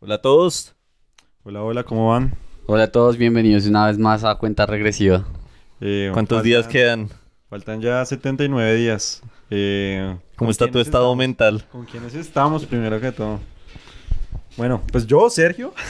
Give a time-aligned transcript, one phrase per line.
[0.00, 0.74] Hola a todos.
[1.44, 2.34] Hola, hola, ¿cómo van?
[2.66, 5.24] Hola a todos, bienvenidos una vez más a Cuenta Regresiva.
[5.80, 7.08] Eh, ¿Cuántos faltan- días quedan?
[7.48, 9.22] Faltan ya 79 días.
[9.50, 11.16] Eh, ¿Cómo ¿con está tu estado estamos?
[11.16, 11.64] mental?
[11.72, 13.40] ¿Con quiénes estamos primero que todo?
[14.56, 15.72] Bueno, pues yo, Sergio.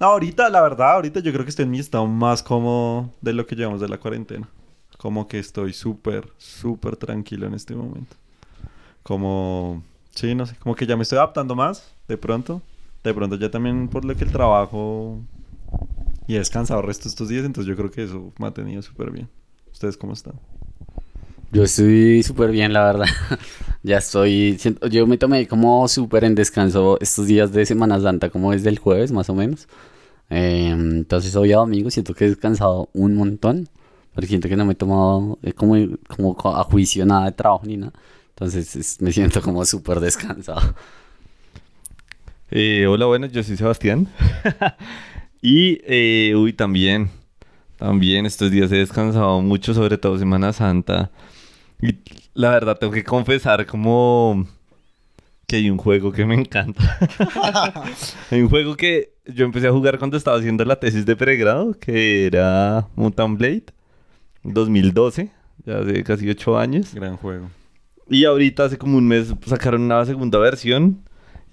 [0.00, 3.32] No, ahorita, la verdad, ahorita yo creo que estoy en mi estado más cómodo de
[3.32, 4.48] lo que llevamos de la cuarentena.
[4.98, 8.16] Como que estoy súper, súper tranquilo en este momento.
[9.04, 12.62] Como, sí, no sé, como que ya me estoy adaptando más, de pronto.
[13.02, 15.20] De pronto ya también por lo que el trabajo
[16.26, 18.50] y he descansado el resto de estos días, entonces yo creo que eso me ha
[18.54, 19.28] tenido súper bien.
[19.72, 20.40] ¿Ustedes cómo están?
[21.50, 23.06] Yo estoy súper bien, la verdad.
[23.82, 24.58] ya estoy.
[24.90, 28.78] Yo me tomé como súper en descanso estos días de Semana Santa, como desde el
[28.78, 29.68] jueves más o menos.
[30.30, 33.68] Eh, entonces, hoy a domingo siento que he descansado un montón.
[34.14, 35.76] Porque siento que no me he tomado eh, como,
[36.08, 37.92] como co- a juicio nada de trabajo ni nada.
[38.30, 40.74] Entonces, es- me siento como súper descansado.
[42.56, 44.06] Eh, hola, buenas, yo soy Sebastián.
[45.42, 47.10] y, eh, uy, también,
[47.76, 51.10] también estos días he descansado mucho, sobre todo Semana Santa.
[51.82, 51.96] Y
[52.32, 54.46] la verdad, tengo que confesar como
[55.48, 56.96] que hay un juego que me encanta.
[58.30, 61.74] hay un juego que yo empecé a jugar cuando estaba haciendo la tesis de pregrado,
[61.80, 63.64] que era Mountain Blade,
[64.44, 65.28] 2012,
[65.66, 66.94] ya hace casi ocho años.
[66.94, 67.50] Gran juego.
[68.08, 71.02] Y ahorita hace como un mes sacaron una segunda versión.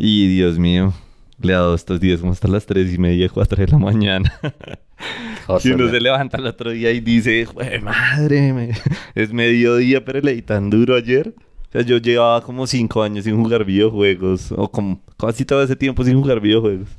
[0.04, 0.94] Y Dios mío,
[1.40, 4.34] le ha dado estos días como hasta las 3 y media, 4 de la mañana.
[5.64, 8.72] y uno se levanta el otro día y dice, "Jue madre, me-
[9.14, 11.36] es mediodía, pero leí tan duro ayer.
[11.38, 14.52] O sea, yo llevaba como 5 años sin jugar videojuegos.
[14.58, 16.90] O como casi todo ese tiempo sin jugar videojuegos.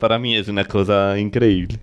[0.00, 1.78] Para mí es una cosa increíble.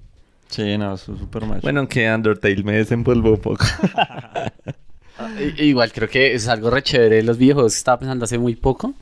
[0.50, 1.62] Sí, no, es súper macho.
[1.62, 3.64] Bueno, aunque Undertale me desenvolvó un poco.
[5.58, 8.38] I- Igual creo que es algo re chévere de los videojuegos que estaba pensando hace
[8.40, 8.94] muy poco.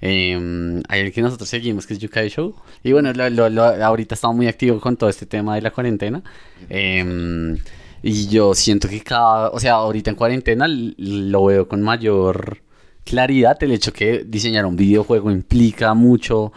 [0.00, 2.54] Eh, hay el que nosotros seguimos que es Yukai Show.
[2.84, 5.70] Y bueno, lo- lo- lo- ahorita estamos muy activos con todo este tema de la
[5.70, 6.22] cuarentena.
[6.70, 7.56] Eh,
[8.02, 12.58] y yo siento que cada, o sea, ahorita en cuarentena lo veo con mayor
[13.04, 13.60] claridad.
[13.62, 16.52] El hecho que diseñar un videojuego implica mucho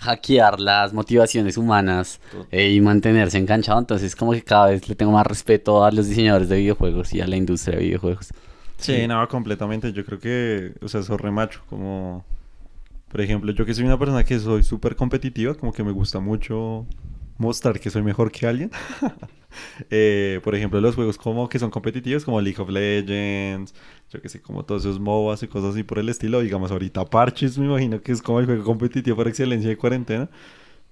[0.00, 3.78] hackear las motivaciones humanas eh, y mantenerse enganchado.
[3.80, 7.20] Entonces como que cada vez le tengo más respeto a los diseñadores de videojuegos y
[7.20, 8.28] a la industria de videojuegos.
[8.76, 9.92] Sí, no, completamente.
[9.92, 11.60] Yo creo que, o sea, eso re macho.
[11.70, 12.24] Como,
[13.14, 16.18] por ejemplo, yo que soy una persona que soy súper competitiva, como que me gusta
[16.18, 16.84] mucho
[17.38, 18.72] mostrar que soy mejor que alguien.
[19.88, 23.72] Eh, por ejemplo, los juegos como que son competitivos, como League of Legends,
[24.10, 26.40] yo que sé, como todos esos MOBAs y cosas así por el estilo.
[26.40, 30.28] Digamos, ahorita Parches, me imagino que es como el juego competitivo por excelencia de cuarentena.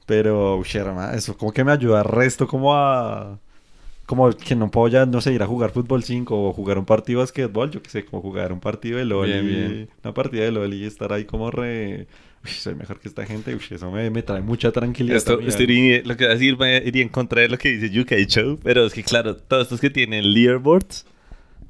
[0.07, 0.67] Pero, uy,
[1.15, 3.41] eso como que me ayuda resto como a...
[4.13, 6.85] Como que no puedo ya, no sé, ir a jugar fútbol 5 o jugar un
[6.85, 9.89] partido de basquetbol, yo que sé, como jugar un partido de LOL Bien, y bien.
[10.05, 12.07] una partida de LOL y estar ahí como re...
[12.45, 15.17] Uy, soy mejor que esta gente, uy, eso me, me trae mucha tranquilidad.
[15.17, 17.89] Esto, esto iría- lo que va a decir iría en contra de lo que dice
[17.89, 21.07] Yukai Show, pero es que claro, todos estos que tienen leaderboards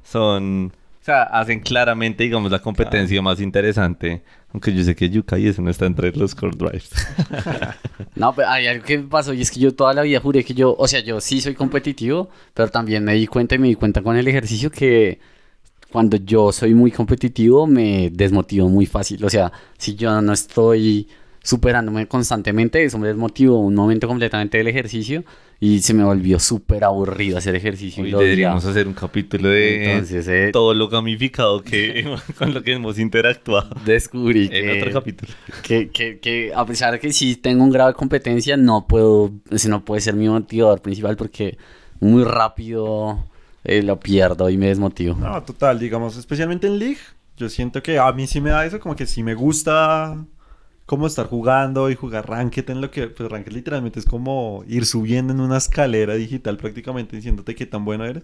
[0.03, 0.73] son,
[1.03, 5.61] o sea, hacen claramente, digamos, la competencia más interesante, aunque yo sé que Yukai eso
[5.61, 6.91] no está entre los core drives.
[8.15, 10.45] No, pero hay algo que me pasó y es que yo toda la vida juré
[10.45, 13.67] que yo, o sea, yo sí soy competitivo, pero también me di cuenta y me
[13.67, 15.19] di cuenta con el ejercicio que
[15.91, 19.25] cuando yo soy muy competitivo me desmotivo muy fácil.
[19.25, 21.09] O sea, si yo no estoy
[21.41, 25.25] superándome constantemente, eso me desmotivó un momento completamente del ejercicio
[25.63, 28.05] y se me volvió súper aburrido hacer ejercicio.
[28.05, 32.73] y deberíamos hacer un capítulo de Entonces, eh, todo lo gamificado que con lo que
[32.73, 34.81] hemos interactuado descubrí en que...
[34.81, 35.31] otro capítulo.
[35.65, 39.31] Que, que, que a pesar de que sí tengo un grado de competencia, no puedo,
[39.51, 41.57] ese no puede ser mi motivador principal porque
[42.01, 43.25] muy rápido
[43.63, 45.15] eh, lo pierdo y me desmotivo.
[45.15, 46.99] No, total, digamos, especialmente en League,
[47.37, 50.17] yo siento que a mí sí me da eso, como que sí me gusta
[50.85, 54.85] como estar jugando y jugar Ranked en lo que, pues Ranked literalmente es como ir
[54.85, 58.23] subiendo en una escalera digital prácticamente diciéndote qué tan bueno eres.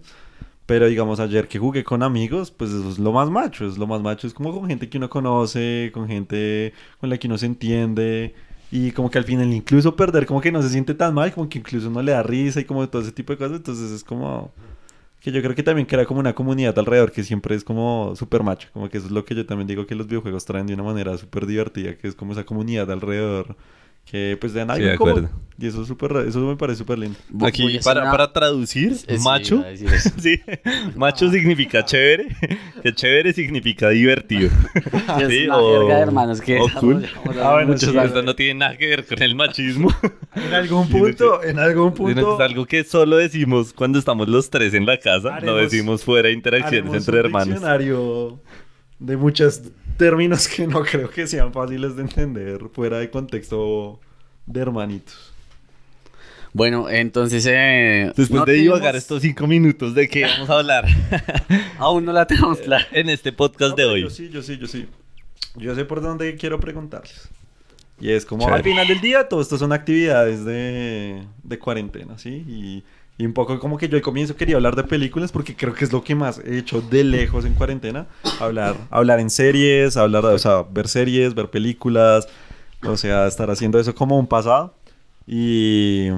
[0.66, 3.88] Pero digamos, ayer que jugué con amigos, pues eso es lo más macho, es lo
[3.88, 7.38] más macho, es como con gente que uno conoce, con gente con la que uno
[7.38, 8.34] se entiende.
[8.70, 11.48] Y como que al final incluso perder como que no se siente tan mal, como
[11.48, 13.56] que incluso uno le da risa y como todo ese tipo de cosas.
[13.56, 14.52] Entonces es como...
[15.20, 18.42] Que yo creo que también crea como una comunidad alrededor que siempre es como súper
[18.42, 18.68] macho.
[18.72, 20.82] Como que eso es lo que yo también digo que los videojuegos traen de una
[20.82, 23.56] manera súper divertida, que es como esa comunidad alrededor.
[24.10, 25.30] Que pues de algo acuerdo.
[25.62, 27.18] Y eso es súper, eso me parece súper lindo.
[27.46, 29.62] Aquí, para, una- para traducir, macho,
[30.18, 30.40] sí,
[30.96, 32.28] macho significa chévere,
[32.82, 34.48] que chévere significa divertido.
[35.20, 37.04] Es Sí, una o- jerga de hermanos que o cool.
[37.42, 37.94] Ah, bueno, muchos.
[37.94, 39.94] Esto no tiene nada que ver con el machismo.
[40.34, 42.36] En algún punto, en algún punto.
[42.36, 46.28] Es algo que solo decimos cuando estamos los tres en la casa, no decimos fuera
[46.28, 47.48] de interacciones entre un hermanos.
[47.48, 48.40] diccionario
[48.98, 49.60] de muchos
[49.96, 54.00] términos que no creo que sean fáciles de entender fuera de contexto
[54.46, 55.32] de hermanitos.
[56.52, 57.46] Bueno, entonces...
[57.48, 60.84] eh, Después no de divagar tenemos- estos cinco minutos de qué vamos a hablar
[61.78, 62.86] Aún no la tenemos clara.
[62.90, 64.02] en este podcast No, de hoy.
[64.02, 64.86] Yo sí, yo sí, yo sí.
[65.56, 67.28] Yo sé por dónde quiero preguntarles.
[68.00, 68.56] Y es como Chévere.
[68.56, 72.30] al final del día, todo esto son actividades de, de cuarentena, ¿sí?
[72.48, 72.82] Y,
[73.18, 75.84] y un poco como que yo al comienzo quería hablar de películas porque creo que
[75.84, 78.06] es lo que más he hecho de lejos en cuarentena.
[78.40, 82.28] Hablar, hablar en series, hablar, o sea, ver series, ver películas,
[82.82, 84.74] o sea, estar haciendo eso como un pasado.
[85.26, 86.08] Y...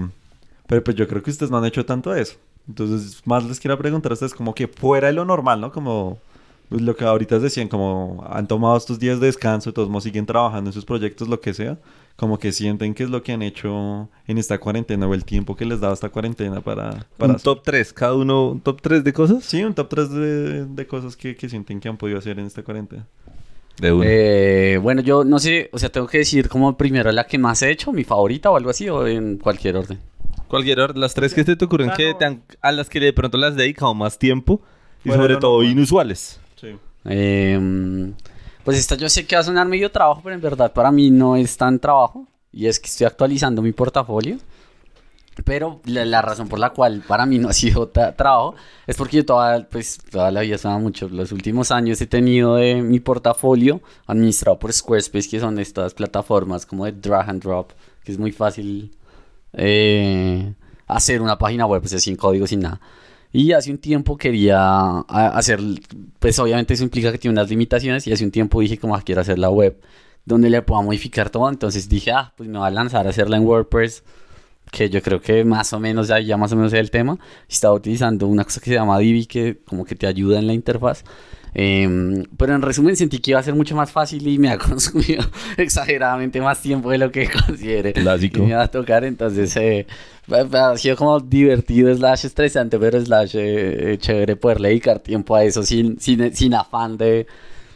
[0.68, 2.36] Pero pues yo creo que ustedes no han hecho tanto eso.
[2.68, 5.72] Entonces, más les quiero preguntar a ustedes como que fuera de lo normal, ¿no?
[5.72, 6.18] Como
[6.68, 10.24] pues, lo que ahorita decían, como han tomado estos días de descanso, de todos siguen
[10.24, 11.78] trabajando en sus proyectos, lo que sea,
[12.16, 15.56] como que sienten que es lo que han hecho en esta cuarentena o el tiempo
[15.56, 17.06] que les daba esta cuarentena para...
[17.16, 19.44] para Un top 3, cada uno, un top 3 de cosas.
[19.44, 22.46] Sí, un top 3 de, de cosas que, que sienten que han podido hacer en
[22.46, 23.06] esta cuarentena.
[23.80, 24.04] De uno.
[24.06, 27.62] Eh, bueno, yo no sé, o sea, tengo que decir como primero la que más
[27.62, 29.98] he hecho, mi favorita o algo así, o en cualquier orden.
[30.46, 32.18] Cualquier hora, las tres que se te ocurren Ah, que no.
[32.18, 34.60] te han- a las que de pronto las has dedicado más tiempo
[35.02, 36.38] y sobre todo inusuales.
[36.60, 36.68] Sí.
[37.06, 38.12] Eh,
[38.64, 41.10] pues esta yo sé que va a sonar medio trabajo, pero en verdad para mí
[41.10, 42.26] no es tan trabajo.
[42.52, 44.38] Y es que estoy actualizando mi portafolio.
[45.44, 48.54] Pero la, la razón por la cual para mí no ha sido trabajo
[48.86, 51.08] es porque yo toda, pues, toda la vida suena mucho.
[51.08, 56.66] Los últimos años he tenido eh, mi portafolio administrado por Squarespace, que son estas plataformas
[56.66, 57.70] como de drag and drop,
[58.04, 58.94] que es muy fácil
[59.54, 60.52] eh,
[60.86, 62.80] hacer una página web, pues, sin código, sin nada.
[63.32, 65.58] Y hace un tiempo quería hacer,
[66.18, 69.02] pues obviamente eso implica que tiene unas limitaciones y hace un tiempo dije como "Ah,
[69.02, 69.80] quiero hacer la web
[70.24, 73.36] donde le pueda modificar todo, entonces dije, ah, pues me voy a lanzar a hacerla
[73.38, 74.04] en WordPress,
[74.70, 77.18] que yo creo que más o menos ya, ya más o menos sé el tema.
[77.48, 80.52] Estaba utilizando una cosa que se llama Divi que como que te ayuda en la
[80.54, 81.04] interfaz.
[81.54, 84.58] Em, pero en resumen sentí que iba a ser mucho más fácil y me ha
[84.58, 85.22] consumido
[85.56, 88.40] exageradamente más tiempo de lo que considere Clásico.
[88.40, 89.86] que me va a tocar, entonces eh,
[90.30, 95.44] ha sido como divertido, slash estresante, pero slash eh, eh, chévere poderle dedicar tiempo a
[95.44, 97.26] eso sin, sin, sin afán de,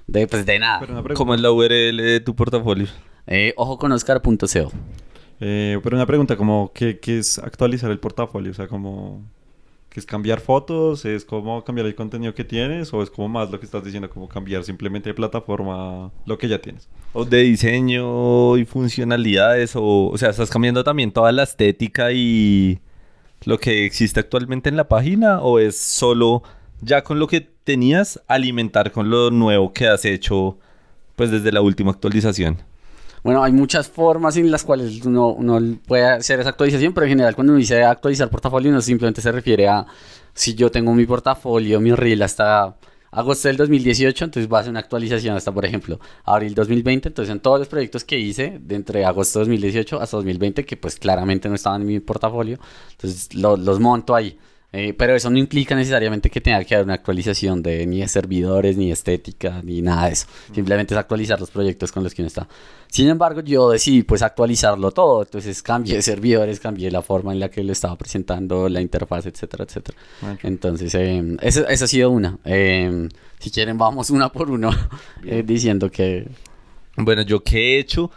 [0.07, 0.81] de, pues, de nada.
[1.15, 2.87] ¿Cómo es la URL de tu portafolio?
[3.27, 4.73] Eh, ojo con Oscar.co.
[5.41, 8.53] Eh, pero una pregunta, como, ¿qué, qué es actualizar el portafolio?
[8.53, 9.25] O sea, como,
[9.97, 11.07] ¿qué es cambiar fotos?
[11.07, 12.93] ¿Es como cambiar el contenido que tienes?
[12.93, 16.49] ¿O es como más lo que estás diciendo, como cambiar simplemente de plataforma lo que
[16.49, 16.87] ya tienes?
[17.15, 19.75] ¿O de diseño y funcionalidades?
[19.75, 22.79] O, o sea, ¿estás cambiando también toda la estética y
[23.47, 25.41] lo que existe actualmente en la página?
[25.41, 26.43] ¿O es solo
[26.83, 30.59] ya con lo que tenías alimentar con lo nuevo que has hecho
[31.15, 32.59] pues desde la última actualización?
[33.23, 37.11] Bueno, hay muchas formas en las cuales uno, uno puede hacer esa actualización, pero en
[37.11, 39.87] general cuando uno dice actualizar portafolio, no simplemente se refiere a
[40.35, 42.77] si yo tengo mi portafolio, mi reel hasta
[43.11, 47.33] agosto del 2018, entonces va a hacer una actualización hasta, por ejemplo, abril 2020, entonces
[47.33, 51.49] en todos los proyectos que hice de entre agosto 2018 hasta 2020, que pues claramente
[51.49, 52.59] no estaban en mi portafolio,
[52.93, 54.39] entonces lo- los monto ahí.
[54.79, 58.09] Eh, pero eso no implica necesariamente que tenga que haber una actualización de ni de
[58.09, 60.27] servidores, ni estética, ni nada de eso.
[60.55, 62.47] Simplemente es actualizar los proyectos con los que uno está.
[62.89, 65.23] Sin embargo, yo decidí pues actualizarlo todo.
[65.23, 69.65] Entonces cambié servidores, cambié la forma en la que lo estaba presentando, la interfaz, etcétera,
[69.65, 69.97] etcétera.
[70.43, 72.37] Entonces, eh, esa, esa ha sido una.
[72.45, 73.09] Eh,
[73.39, 74.71] si quieren, vamos una por uno
[75.25, 76.29] eh, diciendo que...
[76.99, 78.11] Bueno, yo qué he hecho,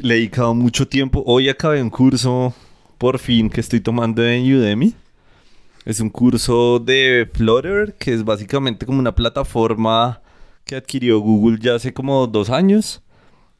[0.00, 1.22] le he dedicado mucho tiempo.
[1.26, 2.54] Hoy acabé un curso,
[2.96, 4.94] por fin, que estoy tomando en Udemy.
[5.84, 10.20] Es un curso de Flutter, que es básicamente como una plataforma
[10.64, 13.02] que adquirió Google ya hace como dos años,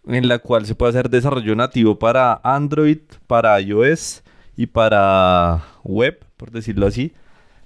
[0.06, 4.22] en la cual se puede hacer desarrollo nativo para Android, para iOS
[4.56, 7.12] y para web, por decirlo así.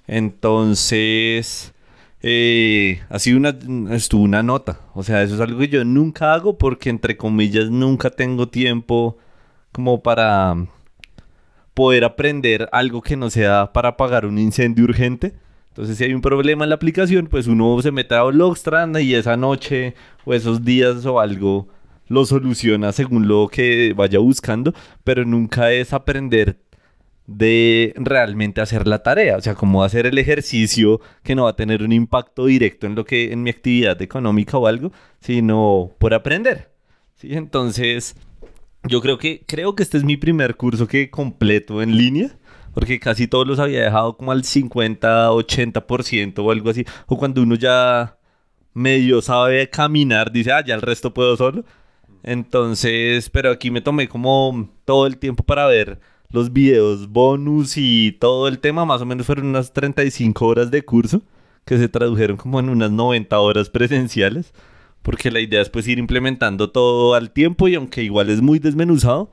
[0.07, 1.73] Entonces,
[2.21, 3.01] eh,
[3.35, 3.55] una,
[3.95, 4.79] estuvo una nota.
[4.95, 9.17] O sea, eso es algo que yo nunca hago porque, entre comillas, nunca tengo tiempo
[9.71, 10.55] como para
[11.77, 15.35] poder aprender algo que no sea para apagar un incendio urgente.
[15.67, 19.13] Entonces, si hay un problema en la aplicación, pues uno se mete a Logstrand y
[19.13, 19.93] esa noche
[20.25, 21.67] o esos días o algo
[22.07, 26.57] lo soluciona según lo que vaya buscando, pero nunca es aprender
[27.27, 31.55] de realmente hacer la tarea, o sea, como hacer el ejercicio que no va a
[31.55, 36.15] tener un impacto directo en lo que en mi actividad económica o algo, sino por
[36.15, 36.71] aprender.
[37.17, 37.35] ¿sí?
[37.35, 38.15] Entonces,
[38.83, 42.37] yo creo que creo que este es mi primer curso que completo en línea,
[42.73, 47.41] porque casi todos los había dejado como al 50, 80% o algo así, o cuando
[47.41, 48.17] uno ya
[48.73, 51.65] medio sabe caminar, dice, ah, ya el resto puedo solo.
[52.23, 58.17] Entonces, pero aquí me tomé como todo el tiempo para ver los videos bonus y
[58.19, 61.21] todo el tema, más o menos fueron unas 35 horas de curso
[61.65, 64.53] que se tradujeron como en unas 90 horas presenciales,
[65.07, 68.59] porque la idea es pues ir implementando todo al tiempo y aunque igual es muy
[68.59, 69.31] desmenuzado,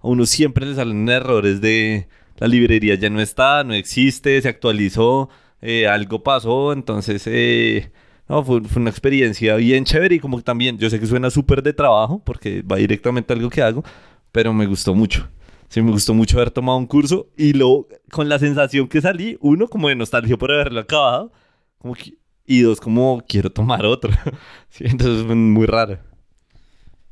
[0.00, 2.08] a uno siempre le salen errores de
[2.38, 5.28] la librería ya no está, no existe, se actualizó,
[5.60, 7.92] eh, algo pasó, entonces eh,
[8.30, 11.62] no, fue, fue, una experiencia bien chévere y como también, yo sé que suena súper
[11.62, 13.84] de trabajo porque va directamente a algo que hago,
[14.32, 15.28] pero me gustó mucho.
[15.68, 19.36] Sí, me gustó mucho haber tomado un curso y luego con la sensación que salí,
[19.42, 21.30] uno como de nostalgia por haberlo acabado,
[21.76, 22.14] como que,
[22.50, 24.10] y dos como quiero tomar otro.
[24.70, 25.98] sí, entonces fue muy raro.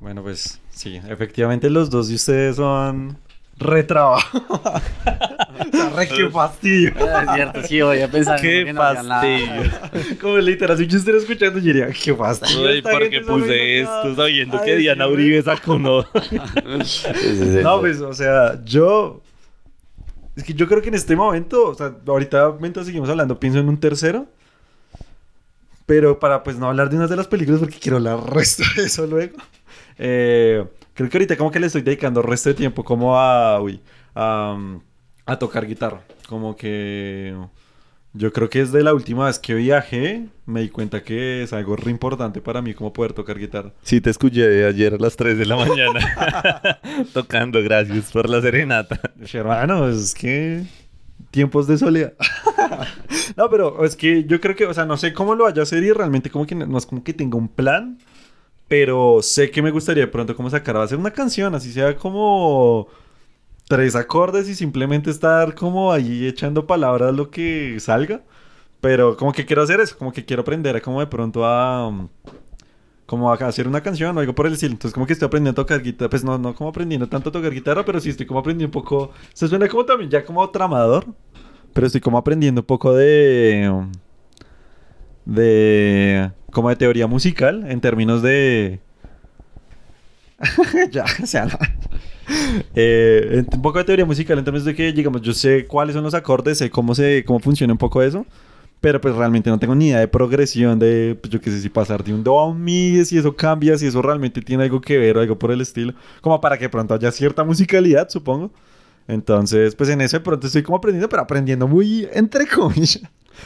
[0.00, 3.16] Bueno, pues sí, efectivamente los dos de ustedes son
[3.56, 4.40] retrabajo.
[5.96, 6.90] re qué fastidio.
[6.98, 9.62] Es cierto, sí, voy a pensar Qué no fastidio.
[10.20, 12.82] Como literal, si yo estuviera escuchando, yo diría, qué fastidio.
[12.82, 14.16] ¿por qué puse esto?
[14.16, 16.04] Sabiendo a que Diana Uribe sacó no.
[17.62, 19.22] No, pues, o sea, yo.
[20.34, 23.60] Es que yo creo que en este momento, o sea, ahorita mientras seguimos hablando, pienso
[23.60, 24.26] en un tercero.
[25.88, 28.84] Pero para pues no hablar de una de las películas, porque quiero hablar resto de
[28.84, 29.38] eso luego.
[29.96, 33.58] eh, creo que ahorita como que le estoy dedicando resto de tiempo como a.
[33.62, 33.80] Uy,
[34.14, 34.82] a, um,
[35.24, 36.02] a tocar guitarra.
[36.28, 37.34] Como que.
[38.12, 41.74] Yo creo que desde la última vez que viajé, me di cuenta que es algo
[41.74, 43.72] re importante para mí como poder tocar guitarra.
[43.82, 46.80] Sí, te escuché ayer a las 3 de la mañana.
[47.14, 49.00] Tocando, gracias por la serenata.
[49.32, 50.64] Hermano, es que
[51.30, 52.12] tiempos de soledad.
[53.36, 55.64] no, pero es que yo creo que, o sea, no sé cómo lo vaya a
[55.64, 57.98] hacer y realmente como que no, es como que tenga un plan,
[58.68, 62.88] pero sé que me gustaría de pronto como sacar, va una canción, así sea como
[63.68, 68.22] tres acordes y simplemente estar como ahí echando palabras lo que salga.
[68.80, 72.08] Pero como que quiero hacer eso, como que quiero aprender como de pronto a...
[73.06, 74.72] como hacer una canción o algo por el estilo.
[74.72, 76.10] Entonces como que estoy aprendiendo a tocar guitarra.
[76.10, 78.82] Pues no, no como aprendiendo tanto a tocar guitarra, pero sí estoy como aprendiendo un
[78.82, 79.12] poco...
[79.34, 81.06] Se suena como también ya como tramador.
[81.72, 83.86] Pero estoy como aprendiendo un poco de...
[85.24, 86.30] De...
[86.50, 88.80] Como de teoría musical en términos de...
[90.92, 91.58] ya, o sea, no.
[92.74, 96.04] Eh, un poco de teoría musical en términos de que, digamos, yo sé cuáles son
[96.04, 98.26] los acordes, sé cómo, se, cómo funciona un poco eso,
[98.80, 101.68] pero pues realmente no tengo ni idea de progresión de, pues yo qué sé, si
[101.68, 104.80] pasar de un do a un mi, si eso cambia, si eso realmente tiene algo
[104.80, 108.50] que ver o algo por el estilo, como para que pronto haya cierta musicalidad, supongo.
[109.08, 113.00] Entonces, pues en eso de pronto estoy como aprendiendo, pero aprendiendo muy entre comillas.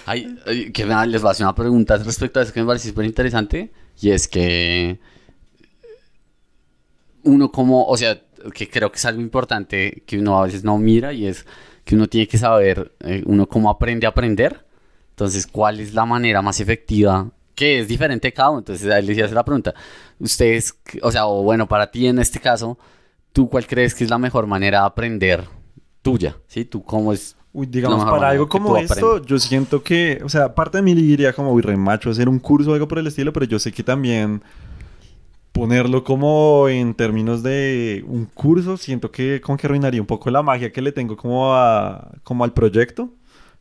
[0.07, 2.89] Ay, ay, que les voy a hacer una pregunta respecto a eso que me parece
[2.89, 3.73] súper interesante.
[4.01, 4.99] Y es que
[7.23, 8.21] uno como, o sea,
[8.55, 11.47] que creo que es algo importante que uno a veces no mira y es
[11.85, 14.65] que uno tiene que saber, eh, uno cómo aprende a aprender.
[15.11, 17.31] Entonces, ¿cuál es la manera más efectiva?
[17.55, 18.59] Que es diferente cada uno.
[18.61, 19.75] Entonces, ahí les hace la pregunta.
[20.19, 22.79] Ustedes, o sea, o bueno, para ti en este caso,
[23.33, 25.45] ¿tú cuál crees que es la mejor manera de aprender
[26.03, 26.37] tuya?
[26.47, 26.65] ¿Sí?
[26.65, 27.37] ¿Tú cómo es?
[27.55, 31.35] Uy, digamos, para algo como esto, yo siento que, o sea, parte de mí diría
[31.35, 33.73] como, uy, re macho, hacer un curso o algo por el estilo, pero yo sé
[33.73, 34.43] que también
[35.53, 40.43] ponerlo como en términos de un curso, siento que como que arruinaría un poco la
[40.43, 43.11] magia que le tengo como a, como al proyecto.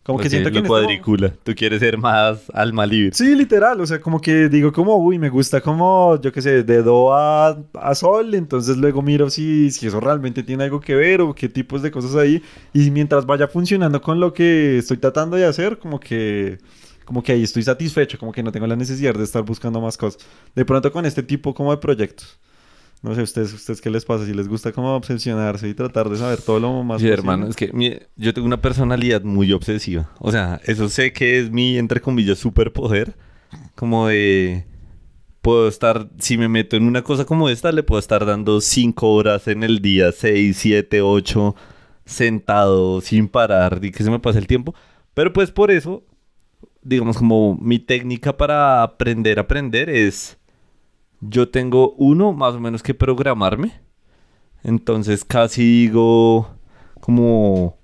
[0.04, 1.34] Como que siento que lo este.
[1.44, 3.14] Tú quieres ser más alma libre.
[3.14, 6.64] Sí, literal, o sea, como que digo como, uy, me gusta como, yo qué sé,
[6.64, 10.96] de do a, a sol, entonces luego miro si, si eso realmente tiene algo que
[10.96, 12.42] ver o qué tipos de cosas ahí,
[12.74, 16.58] y mientras vaya funcionando con lo que estoy tratando de hacer, como que,
[17.06, 19.98] como que ahí estoy satisfecho, como que no tengo la necesidad de estar buscando más
[19.98, 20.26] cosas.
[20.56, 22.40] De pronto con este tipo como de proyectos.
[23.02, 26.18] No sé, ustedes, ustedes qué les pasa, si les gusta como obsesionarse y tratar de
[26.18, 27.14] saber todo lo más Sí, posible.
[27.14, 30.12] hermano, es que mi- yo tengo una personalidad muy obsesiva.
[30.20, 33.16] O sea, eso sé que es mi, entre comillas, superpoder.
[33.76, 34.66] Como de...
[35.42, 39.12] Puedo estar, si me meto en una cosa como esta, le puedo estar dando cinco
[39.14, 41.56] horas en el día, seis, siete, ocho,
[42.06, 44.76] sentado, sin parar, y que se me pase el tiempo.
[45.16, 46.04] Pero pues por eso,
[46.84, 50.38] digamos, como mi técnica para aprender a aprender es...
[51.22, 53.82] Yo tengo uno, más o menos, que programarme.
[54.64, 56.50] Entonces casi digo
[57.00, 57.78] como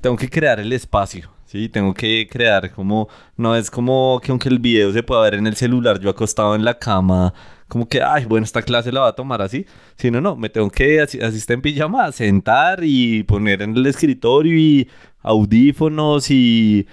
[0.00, 1.68] tengo que crear el espacio, ¿sí?
[1.68, 5.46] Tengo que crear como no es como que aunque el video se pueda ver en
[5.46, 7.34] el celular, yo acostado en la cama,
[7.68, 9.66] como que ay, bueno, esta clase la va a tomar así,
[9.96, 13.86] sino no, me tengo que así, así está en pijama, sentar y poner en el
[13.86, 14.88] escritorio y
[15.22, 16.86] audífonos y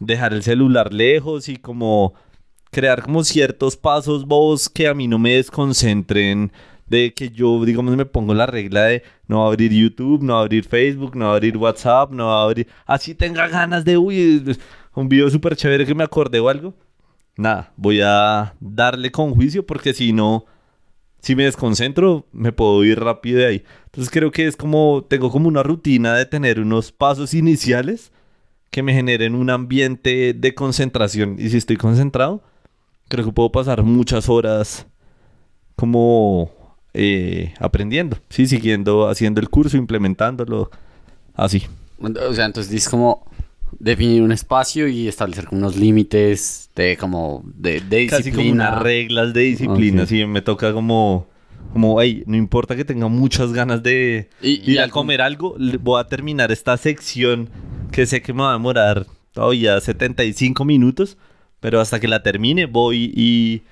[0.00, 2.14] dejar el celular lejos y como
[2.70, 6.52] crear como ciertos pasos vos que a mí no me desconcentren
[6.86, 11.14] de que yo, digamos, me pongo la regla de no abrir YouTube, no abrir Facebook,
[11.14, 12.66] no abrir WhatsApp, no abrir...
[12.86, 14.56] Así tenga ganas de, uy,
[14.94, 16.74] un video súper chévere que me acordé o algo.
[17.36, 20.46] Nada, voy a darle con juicio porque si no,
[21.20, 23.64] si me desconcentro, me puedo ir rápido de ahí.
[23.84, 28.12] Entonces creo que es como, tengo como una rutina de tener unos pasos iniciales
[28.70, 31.36] que me generen un ambiente de concentración.
[31.38, 32.42] Y si estoy concentrado,
[33.08, 34.86] creo que puedo pasar muchas horas
[35.76, 36.50] como
[36.94, 40.70] eh, aprendiendo, sí, siguiendo, haciendo el curso, implementándolo,
[41.34, 41.62] así.
[42.00, 43.24] O sea, entonces dices como
[43.78, 48.08] definir un espacio y establecer como unos límites de como de, de disciplina.
[48.18, 50.08] Casi como unas reglas de disciplina, Ok.
[50.08, 51.26] sí, me toca como,
[51.72, 55.20] como, hey, no importa que tenga muchas ganas de Y- y ir a algún- comer
[55.22, 57.50] algo, voy a terminar esta sección
[57.92, 61.16] que sé que me va a demorar todavía 75 minutos,
[61.60, 63.62] pero hasta que la termine voy y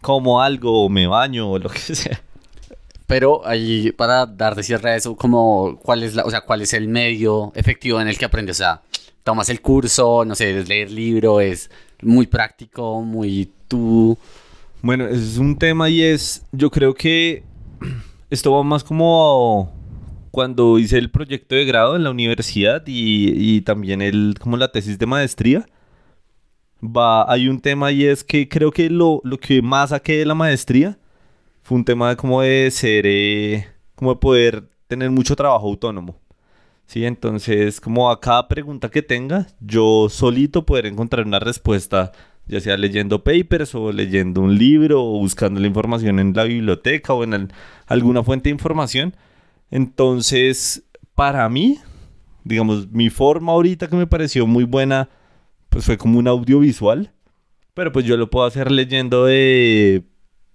[0.00, 2.20] como algo o me baño o lo que sea.
[3.06, 6.60] Pero ahí, para dar de cierre a eso, como, ¿cuál es la, o sea, cuál
[6.60, 8.56] es el medio efectivo en el que aprendes?
[8.56, 8.82] O sea,
[9.24, 11.70] tomas el curso, no sé, es leer libro, es
[12.02, 14.18] muy práctico, muy tú.
[14.82, 17.44] Bueno, es un tema y es, yo creo que
[18.30, 19.72] esto va más como
[20.30, 24.70] cuando hice el proyecto de grado en la universidad y, y también el, como la
[24.70, 25.66] tesis de maestría.
[26.82, 30.26] Va, hay un tema y es que creo que lo, lo que más saqué de
[30.26, 30.98] la maestría
[31.62, 36.20] fue un tema de como de ser, eh, como de poder tener mucho trabajo autónomo.
[36.86, 42.12] Sí, entonces como a cada pregunta que tenga, yo solito poder encontrar una respuesta,
[42.46, 47.12] ya sea leyendo papers o leyendo un libro o buscando la información en la biblioteca
[47.12, 47.52] o en
[47.86, 49.14] alguna fuente de información.
[49.70, 51.78] Entonces, para mí,
[52.44, 55.10] digamos, mi forma ahorita que me pareció muy buena,
[55.68, 57.12] pues fue como un audiovisual.
[57.74, 60.02] Pero pues yo lo puedo hacer leyendo de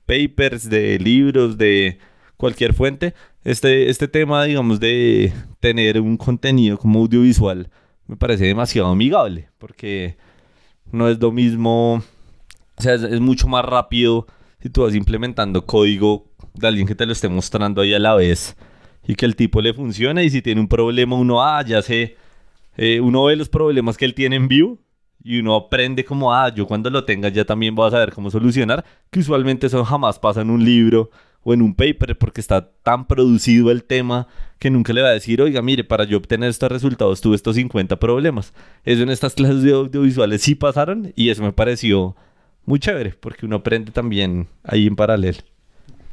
[0.05, 1.97] papers, de libros, de
[2.37, 3.13] cualquier fuente.
[3.43, 7.69] Este, este tema, digamos, de tener un contenido como audiovisual
[8.07, 9.49] me parece demasiado amigable.
[9.57, 10.17] Porque
[10.91, 12.03] no es lo mismo.
[12.75, 14.27] O sea, es, mucho más rápido
[14.61, 18.15] si tú vas implementando código de alguien que te lo esté mostrando ahí a la
[18.15, 18.55] vez
[19.05, 20.23] y que el tipo le funcione.
[20.23, 22.17] Y si tiene un problema, uno, ah, ya sé.
[22.77, 24.79] eh, uno ve los problemas que él tiene en vivo
[25.23, 28.29] y uno aprende como, ah, yo cuando lo tenga ya también voy a saber cómo
[28.29, 28.83] solucionar.
[29.09, 31.09] Que usualmente eso jamás pasa en un libro
[31.43, 34.27] o en un paper porque está tan producido el tema
[34.59, 37.55] que nunca le va a decir, oiga, mire, para yo obtener estos resultados tuve estos
[37.55, 38.53] 50 problemas.
[38.83, 42.15] Eso en estas clases de audiovisuales sí pasaron y eso me pareció
[42.65, 45.39] muy chévere porque uno aprende también ahí en paralelo.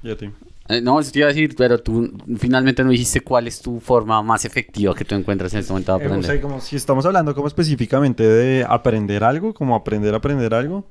[0.02, 0.49] Y a.
[0.70, 3.80] Eh, no, eso te iba a decir, pero tú finalmente no dijiste cuál es tu
[3.80, 6.30] forma más efectiva que tú encuentras en este momento de Eh, o aprender.
[6.30, 10.86] sea, como si estamos hablando como específicamente de aprender algo, como aprender a aprender algo.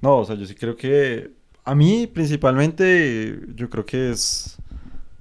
[0.00, 1.30] No, o sea, yo sí creo que
[1.64, 4.56] a mí principalmente yo creo que es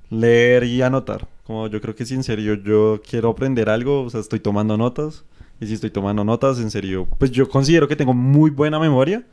[0.10, 1.28] leer y anotar.
[1.46, 4.78] Como yo creo que si en serio yo quiero aprender algo, o sea, estoy tomando
[4.78, 5.24] notas.
[5.60, 9.24] Y si estoy tomando notas, en serio, pues yo considero que tengo muy buena memoria.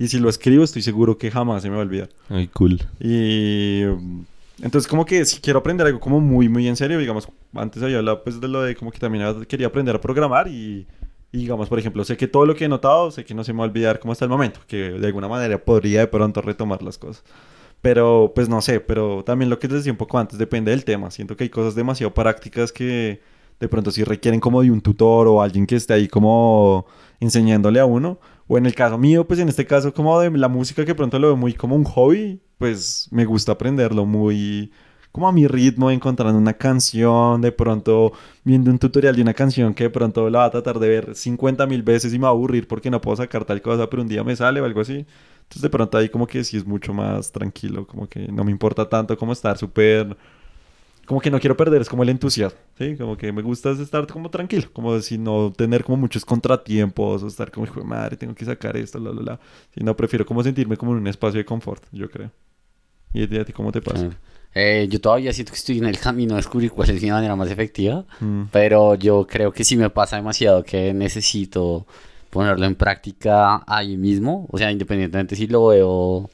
[0.00, 2.08] Y si lo escribo, estoy seguro que jamás se me va a olvidar.
[2.30, 2.80] Ay, cool.
[2.98, 3.82] Y
[4.62, 7.98] entonces como que si quiero aprender algo como muy muy en serio, digamos, antes había
[7.98, 10.86] hablado pues de lo de como que también quería aprender a programar y,
[11.32, 13.52] y, digamos, por ejemplo, sé que todo lo que he notado, sé que no se
[13.52, 16.40] me va a olvidar como hasta el momento, que de alguna manera podría de pronto
[16.40, 17.22] retomar las cosas.
[17.82, 20.86] Pero pues no sé, pero también lo que les decía un poco antes depende del
[20.86, 21.10] tema.
[21.10, 23.20] Siento que hay cosas demasiado prácticas que
[23.60, 26.86] de pronto sí requieren como de un tutor o alguien que esté ahí como
[27.20, 28.18] enseñándole a uno.
[28.52, 31.20] O en el caso mío, pues en este caso como de la música que pronto
[31.20, 34.72] lo veo muy como un hobby, pues me gusta aprenderlo muy
[35.12, 39.72] como a mi ritmo, encontrando una canción, de pronto viendo un tutorial de una canción
[39.72, 42.30] que de pronto la va a tratar de ver 50 mil veces y me va
[42.30, 44.80] a aburrir porque no puedo sacar tal cosa, pero un día me sale o algo
[44.80, 45.06] así.
[45.42, 48.50] Entonces de pronto ahí como que sí es mucho más tranquilo, como que no me
[48.50, 50.16] importa tanto como estar súper...
[51.10, 52.94] Como que no quiero perder, es como el entusiasmo, ¿sí?
[52.96, 57.24] Como que me gusta es estar como tranquilo, como si no tener como muchos contratiempos
[57.24, 59.40] o estar como, hijo de madre, tengo que sacar esto, la, la, la.
[59.74, 62.30] Sino prefiero como sentirme como en un espacio de confort, yo creo.
[63.12, 64.02] ¿Y a ti cómo te pasa?
[64.04, 64.14] Claro.
[64.54, 67.34] Eh, yo todavía siento que estoy en el camino de descubrir cuál es mi manera
[67.34, 68.42] más efectiva, Mm.
[68.52, 71.86] pero yo creo que sí me pasa demasiado que necesito
[72.30, 76.30] ponerlo en práctica ahí mismo, o sea, independientemente si lo veo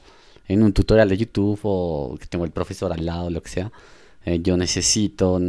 [0.47, 3.71] en un tutorial de YouTube o que tengo el profesor al lado, lo que sea,
[4.25, 5.39] eh, yo necesito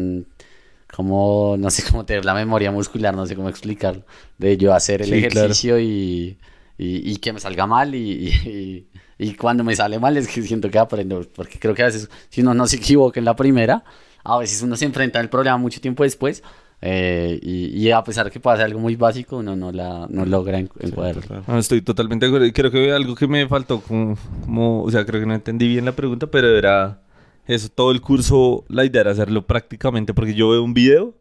[0.94, 4.04] como, no sé cómo tener la memoria muscular, no sé cómo explicarlo,
[4.38, 5.46] de yo hacer el Sí, claro.
[5.48, 6.38] ejercicio y,
[6.78, 8.86] y, y que me salga mal y,
[9.18, 12.08] y- cuando me sale mal es que siento que aprendo, porque creo que a veces
[12.30, 13.84] si uno no se equivoca en la primera,
[14.24, 16.42] a veces uno se enfrenta al problema mucho tiempo después
[16.80, 20.58] eh, y, y a pesar que pasa algo muy básico, uno no, la, no logra
[20.60, 21.22] en- encuadrarlo.
[21.22, 21.42] Claro.
[21.48, 22.52] Ah, estoy totalmente de acuerdo.
[22.54, 25.84] Creo que algo que me faltó, como, como- o sea, creo que no entendí bien
[25.84, 27.00] la pregunta, pero era
[27.48, 31.14] eso, todo el curso, la idea era hacerlo prácticamente, porque yo veo un video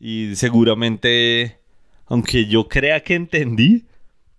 [0.00, 1.60] y seguramente,
[2.06, 3.84] aunque yo crea que entendí,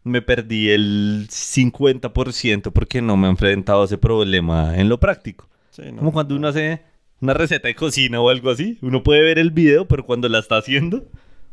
[0.04, 5.48] me perdí el 50% porque no me he enfrentado a ese problema en lo práctico.
[5.70, 6.82] Sí, no, Como cuando uno hace
[7.22, 8.78] una receta de cocina o algo así.
[8.82, 11.06] Uno puede ver el video, pero cuando la está haciendo,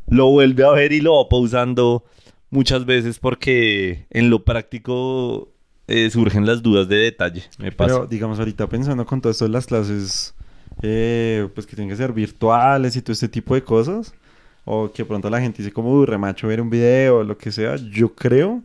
[0.07, 2.05] lo vuelve a ver y lo va pausando
[2.49, 5.52] muchas veces porque en lo práctico
[5.87, 7.43] eh, surgen las dudas de detalle.
[7.57, 7.95] Me pasa.
[7.95, 10.33] Pero digamos ahorita pensando con todo esto de las clases,
[10.81, 14.13] eh, pues que tienen que ser virtuales y todo este tipo de cosas,
[14.65, 17.75] o que pronto la gente dice como, remacho ver un video o lo que sea,
[17.75, 18.61] yo creo,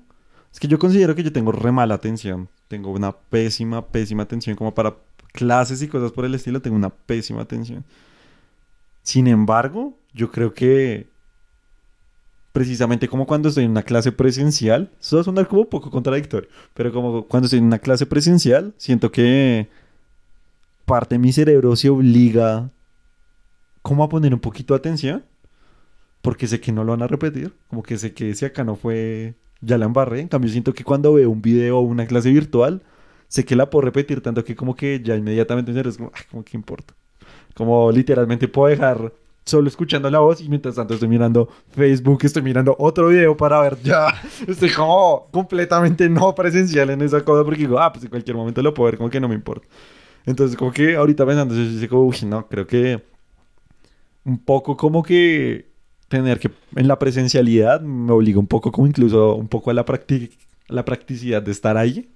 [0.52, 4.56] es que yo considero que yo tengo re mala atención, tengo una pésima, pésima atención
[4.56, 4.94] como para
[5.32, 7.84] clases y cosas por el estilo, tengo una pésima atención.
[9.02, 11.08] Sin embargo, yo creo que
[12.58, 15.92] precisamente como cuando estoy en una clase presencial, eso va a sonar como un poco
[15.92, 19.68] contradictorio, pero como cuando estoy en una clase presencial, siento que
[20.84, 22.68] parte de mi cerebro se obliga
[23.80, 25.24] como a poner un poquito de atención,
[26.20, 28.74] porque sé que no lo van a repetir, como que sé que si acá no
[28.74, 32.32] fue, ya la embarré, en cambio siento que cuando veo un video o una clase
[32.32, 32.82] virtual,
[33.28, 36.42] sé que la puedo repetir, tanto que como que ya inmediatamente es como, "Ay, como
[36.42, 36.92] que importa.
[37.54, 39.12] Como literalmente puedo dejar
[39.48, 43.60] solo escuchando la voz y mientras tanto estoy mirando Facebook, estoy mirando otro video para
[43.60, 44.08] ver ya.
[44.46, 48.62] Estoy como completamente no presencial en esa cosa porque digo, ah, pues en cualquier momento
[48.62, 49.66] lo puedo ver, como que no me importa.
[50.26, 53.02] Entonces, como que ahorita pensando, yo como, uy, no, creo que
[54.24, 55.70] un poco como que
[56.08, 59.84] tener que en la presencialidad me obliga un poco como incluso un poco a la,
[59.84, 60.30] practi-
[60.68, 62.10] la practicidad de estar ahí.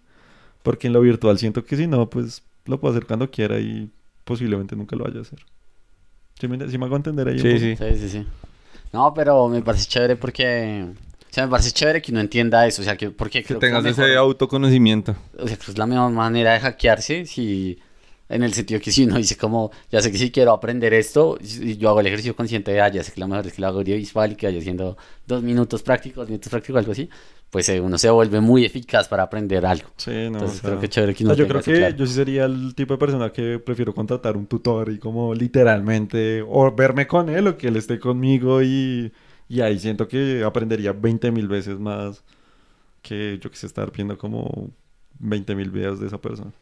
[0.62, 3.90] Porque en lo virtual siento que si no, pues lo puedo hacer cuando quiera y
[4.24, 5.40] posiblemente nunca lo vaya a hacer.
[6.42, 7.38] ¿Sí me, sí me hago entender ahí?
[7.38, 7.76] Sí, sí.
[7.76, 8.26] Sí, sí, sí.
[8.92, 10.86] No, pero me parece chévere porque...
[10.90, 12.82] O sea, me parece chévere que uno entienda eso.
[12.82, 15.14] O sea, que porque Que creo que tengas es ese mejor- autoconocimiento.
[15.38, 17.78] O sea, que es la mejor manera de hackearse si...
[18.34, 21.38] En el sentido que si uno dice como, ya sé que si quiero aprender esto,
[21.40, 23.60] y yo hago el ejercicio consciente de, ah, ya sé que lo mejor es que
[23.60, 27.08] lo hago audiovisual y que vaya haciendo dos minutos prácticos, dos minutos prácticos, algo así,
[27.50, 29.90] pues eh, uno se vuelve muy eficaz para aprender algo.
[29.96, 31.74] Sí, no, Entonces o sea, creo que chévere que o uno sea, yo creo que
[31.74, 31.96] claro.
[31.96, 36.42] yo sí sería el tipo de persona que prefiero contratar un tutor y como literalmente
[36.48, 39.12] o verme con él o que él esté conmigo y,
[39.48, 42.24] y ahí siento que aprendería 20 mil veces más
[43.02, 44.70] que yo que sé estar viendo como
[45.18, 46.52] 20 mil videos de esa persona.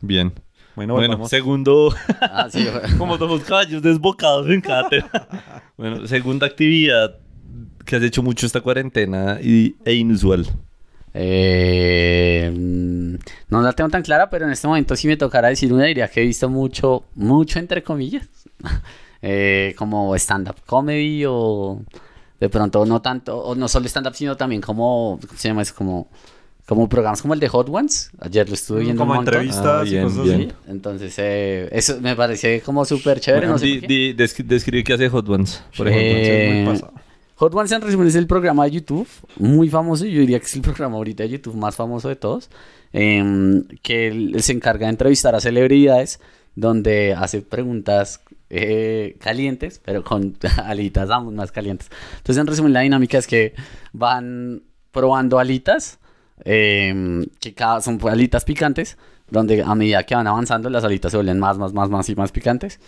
[0.00, 0.32] Bien.
[0.76, 1.30] Bueno, Bueno, volvamos.
[1.30, 2.66] segundo, Ah, sí,
[2.98, 5.10] como somos caballos desbocados en tema.
[5.76, 7.16] Bueno, segunda actividad
[7.84, 10.46] que has hecho mucho esta cuarentena y, e inusual.
[11.14, 13.14] Eh, mm,
[13.48, 16.08] no la tengo tan clara, pero en este momento si me tocara decir una, diría
[16.08, 18.28] que he visto mucho, mucho entre comillas,
[19.22, 21.80] eh, como stand-up comedy o
[22.38, 25.74] de pronto no tanto, o no solo stand-up, sino también como, ¿cómo se llama eso?
[25.74, 26.08] Como,
[26.66, 28.10] como programas como el de Hot Ones.
[28.20, 30.34] Ayer lo estuve viendo como un entrevistas Ah, y bien, cosas bien.
[30.40, 30.44] así.
[30.50, 33.46] Sí, Entonces, eh, eso me parece como súper chévere.
[33.46, 33.86] Bueno, no sé di- por qué.
[33.94, 36.74] di- descri- describe qué hace Hot Ones, por ejemplo.
[36.74, 36.80] Eh.
[37.36, 39.06] Hot Ones en resumen es el programa de YouTube,
[39.38, 42.48] muy famoso, yo diría que es el programa ahorita de YouTube más famoso de todos,
[42.94, 46.18] em, que él se encarga de entrevistar a celebridades,
[46.54, 51.90] donde hace preguntas eh, calientes, pero con alitas aún más calientes.
[52.18, 53.54] Entonces, en resumen, la dinámica es que
[53.92, 55.98] van probando alitas,
[56.44, 58.96] em, que cada, son alitas picantes,
[59.30, 62.14] donde a medida que van avanzando, las alitas se vuelven más, más, más, más y
[62.14, 62.78] más picantes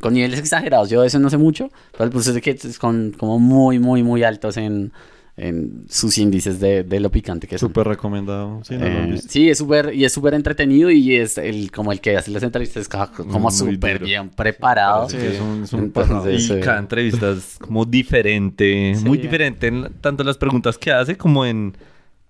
[0.00, 0.90] con niveles exagerados.
[0.90, 3.78] Yo de eso no sé mucho, pero el punto es que es con, como muy,
[3.78, 4.92] muy, muy altos en,
[5.36, 7.68] en sus índices de, de lo picante que son.
[7.68, 8.60] Súper recomendado.
[8.64, 12.00] Sí, no Eh, sí, es súper y es súper entretenido y es el como el
[12.00, 15.08] que hace las entrevistas es como súper bien preparado.
[15.08, 16.42] Sí, es un, es un Entonces.
[16.42, 16.60] Y Sí.
[16.60, 19.04] cada entrevista es como diferente, Sí.
[19.04, 21.76] muy diferente en tanto las preguntas que hace como en,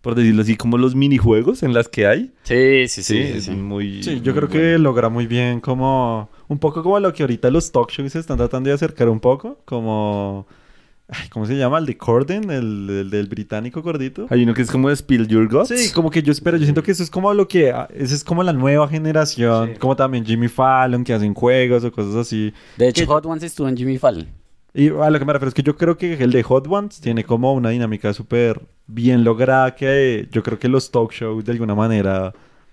[0.05, 2.31] por decirlo así, como los minijuegos en las que hay.
[2.45, 3.33] Sí, sí, sí.
[3.33, 4.03] Sí, sí, muy...
[4.05, 6.29] Sí, yo muy creo que logra muy bien como...
[6.47, 9.19] Un poco como lo que ahorita los talk shows se están tratando de acercar un
[9.19, 9.59] poco.
[9.65, 10.47] Como...
[11.09, 11.79] ay, ¿Cómo se llama?
[11.79, 14.27] El de Corden, el, el del británico gordito.
[14.29, 15.69] Hay uno que es como de Spill Your Guts.
[15.69, 17.71] Sí, como que yo espero, yo siento que eso es como lo que...
[17.73, 19.71] ah, Esa es como la nueva generación.
[19.73, 19.79] Sí.
[19.79, 22.53] Como también Jimmy Fallon, que hacen juegos o cosas así.
[22.77, 24.27] De hecho, que- Hot Ones estuvo en Jimmy Fallon.
[24.77, 27.01] Y a lo que me refiero es que yo creo que el de Hot Ones
[27.01, 31.53] tiene como una dinámica súper bien lograda que yo creo que los talk shows de
[31.53, 32.33] alguna manera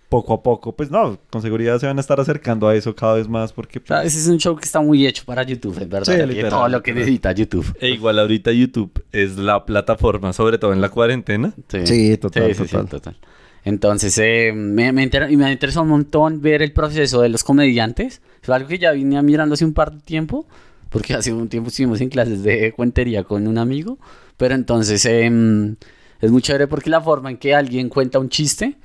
[0.10, 3.14] poco a poco, pues no, con seguridad se van a estar acercando a eso cada
[3.14, 5.44] vez más porque O sea, pues, ese es un show que está muy hecho para
[5.44, 6.14] YouTube, es verdad.
[6.14, 7.74] Sí, literal, todo lo que necesita YouTube.
[7.80, 11.54] E igual ahorita YouTube es la plataforma, sobre todo en la cuarentena.
[11.86, 12.90] Sí, total, Sí, sí, sí, total.
[12.90, 13.18] total.
[13.64, 17.44] Entonces, eh, me, me, inter- y me interesó un montón ver el proceso de los
[17.46, 18.22] comediantes.
[18.44, 20.46] Es algo que ya vine mirando hace un par de tiempo,
[20.90, 23.98] porque hace un tiempo estuvimos en clases de cuentería con un amigo.
[24.36, 25.76] Pero entonces, em,
[26.22, 28.78] es muy chévere porque la forma en que alguien cuenta un chiste,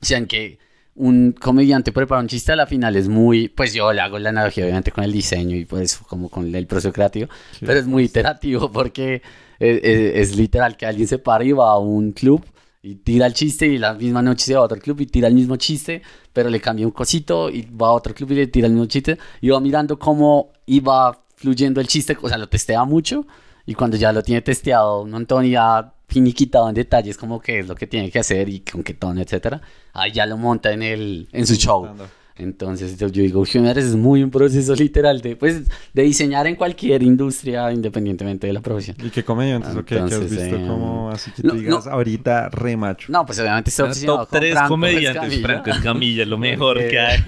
[0.00, 0.58] o sea, en que
[0.94, 4.30] un comediante prepara un chiste a la final es muy, pues yo le hago la
[4.30, 7.64] analogía obviamente con el diseño y pues como con el proceso creativo, Sí.
[7.64, 9.22] pero es muy iterativo porque
[9.58, 12.44] es, es- es literal que alguien se para y va a un club
[12.82, 15.28] y tira el chiste y la misma noche se va a otro club y tira
[15.28, 16.02] el mismo chiste,
[16.32, 18.86] pero le cambia un cosito y va a otro club y le tira el mismo
[18.86, 23.26] chiste y va mirando cómo iba fluyendo el chiste, o sea, lo testea mucho
[23.66, 27.60] y cuando ya lo tiene testeado un montón y ya finiquitado en detalles como qué
[27.60, 30.72] es lo que tiene que hacer y con qué tono, etcétera, ahí ya lo monta
[30.72, 31.88] en el en su show.
[32.36, 36.56] Entonces yo, yo digo, Human es muy un proceso literal de, pues, de diseñar en
[36.56, 38.96] cualquier industria independientemente de la profesión.
[39.02, 41.86] ¿Y qué comediantes o qué, ¿Qué has visto eh, como así que no, tú digas
[41.86, 43.12] ahorita re macho?
[43.12, 45.42] No, pues obviamente estoy obsesionado Top con 3 Franco comediantes.
[45.42, 47.20] Franco Escamilla, lo mejor que hay.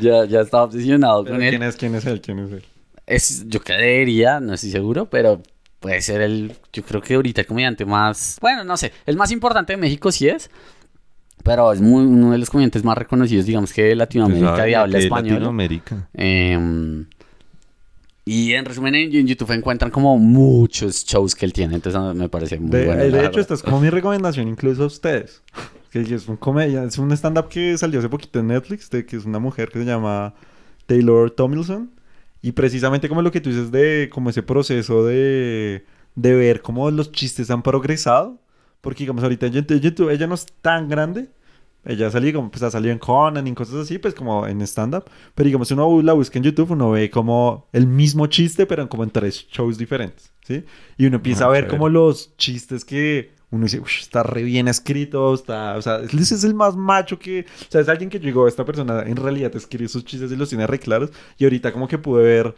[0.00, 1.50] ya, ya estaba obsesionado Pero con él.
[1.50, 2.20] ¿Quién es, quién es él?
[2.20, 2.64] ¿Quién es él?
[3.06, 5.42] Es, yo creería, no estoy seguro, pero
[5.80, 9.32] puede ser el, yo creo que ahorita el comediante más, bueno, no sé, el más
[9.32, 10.50] importante de México sí es,
[11.42, 14.98] pero es muy, uno de los comediantes más reconocidos, digamos que de Latinoamérica y habla
[14.98, 15.34] español.
[15.34, 16.08] Latinoamérica.
[16.12, 17.06] Em,
[18.26, 22.60] y en resumen, en, YouTube encuentran como muchos shows que él tiene, entonces me parece
[22.60, 23.02] muy De, bueno.
[23.02, 23.40] de la hecho, verdad.
[23.40, 25.42] esta es como mi recomendación incluso a ustedes.
[25.90, 29.16] Que es un comedia, es un stand-up que salió hace poquito en Netflix, de que
[29.16, 30.34] es una mujer que se llama
[30.86, 31.90] Taylor Tomlinson.
[32.42, 36.90] Y precisamente como lo que tú dices de como ese proceso de, de ver cómo
[36.90, 38.38] los chistes han progresado.
[38.80, 41.28] Porque digamos ahorita en YouTube, ella no es tan grande.
[41.84, 45.04] Ella salió como, pues ha salido en Conan y cosas así, pues como en stand-up.
[45.34, 48.86] Pero digamos, si uno la busca en YouTube, uno ve como el mismo chiste, pero
[48.88, 50.64] como en tres shows diferentes, ¿sí?
[50.98, 51.70] Y uno empieza Ah, a ver chévere.
[51.70, 56.34] como los chistes que uno dice, "Ush, está re bien escrito, está, o sea, ese
[56.34, 59.54] es el más macho que, o sea, es alguien que llegó, esta persona en realidad
[59.56, 61.10] escribe sus chistes y los tiene re claros.
[61.38, 62.54] Y ahorita como que pude ver,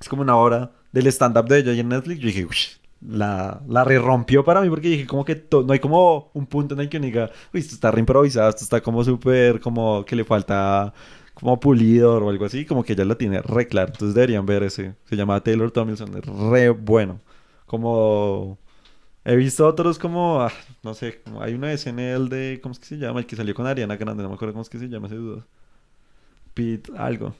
[0.00, 2.68] es como una hora del stand-up de ella ahí en Netflix, yo dije, "Ush,
[3.00, 6.74] la, la re rompió para mí porque dije como que no hay como un punto
[6.74, 10.04] en el que uno diga, uy, esto está re improvisado, esto está como súper, como
[10.04, 10.92] que le falta
[11.34, 13.92] como pulido o algo así, como que ella lo tiene re claro.
[13.92, 16.10] Entonces deberían ver ese, se llama Taylor Tomlinson,
[16.50, 17.20] re bueno.
[17.66, 18.58] Como
[19.28, 22.78] he visto otros como, ah, no sé, como hay una escena el de, ¿cómo es
[22.78, 23.20] que se llama?
[23.20, 25.16] El que salió con Ariana Grande, no me acuerdo cómo es que se llama ese
[25.16, 25.46] duda.
[26.54, 27.34] Pete, algo.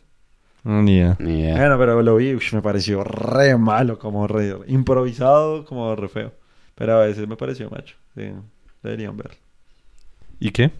[0.65, 1.17] No, ni idea.
[1.19, 1.57] Ni idea.
[1.57, 6.33] Bueno, pero lo vi, me pareció re malo, como re improvisado, como re feo.
[6.75, 7.97] Pero a veces me pareció macho.
[8.15, 8.33] Sí,
[8.83, 9.39] deberían verlo.
[10.39, 10.71] ¿Y qué?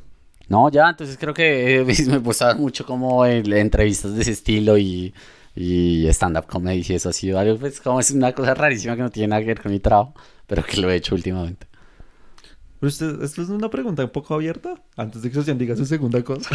[0.49, 4.33] No, ya, entonces creo que eh, me puse a ver mucho como entrevistas de ese
[4.33, 5.15] estilo y,
[5.55, 9.03] y stand-up comedy y eso ha sido algo, pues como es una cosa rarísima que
[9.03, 10.15] no tiene nada que ver con mi trabajo,
[10.49, 11.69] pero que lo he hecho últimamente.
[12.81, 15.85] Pero usted, esto es una pregunta un poco abierta, antes de que Sebastián diga su
[15.85, 16.51] segunda cosa.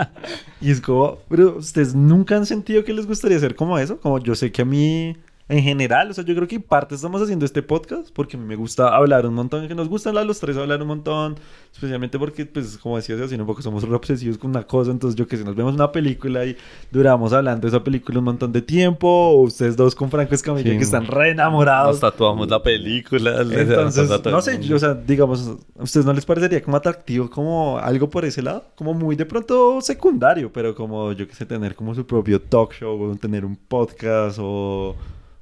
[0.60, 4.18] y es como, pero ustedes nunca han sentido que les gustaría hacer como eso, como
[4.18, 5.16] yo sé que a mí,
[5.48, 8.56] en general, o sea, yo creo que en parte estamos haciendo este podcast porque me
[8.56, 11.36] gusta hablar un montón, que nos gustan los tres hablar un montón,
[11.72, 15.16] especialmente porque, pues, como decía Sebastián, un poco somos re obsesivos con una cosa, entonces
[15.16, 16.56] yo que si nos vemos una película y
[16.90, 20.70] duramos hablando de esa película un montón de tiempo, o ustedes dos con Franco Escamilla
[20.72, 20.78] Sí.
[20.78, 21.92] que están re enamorados.
[21.92, 23.42] Nos tatuamos la película.
[23.42, 27.78] Entonces, no sé, yo, o sea, digamos, ¿a ustedes no les parecería como atractivo como
[27.78, 28.64] algo por ese lado?
[28.74, 32.72] Como muy de pronto secundario, pero como yo que sé, tener como su propio talk
[32.72, 34.96] show, o tener un podcast, o,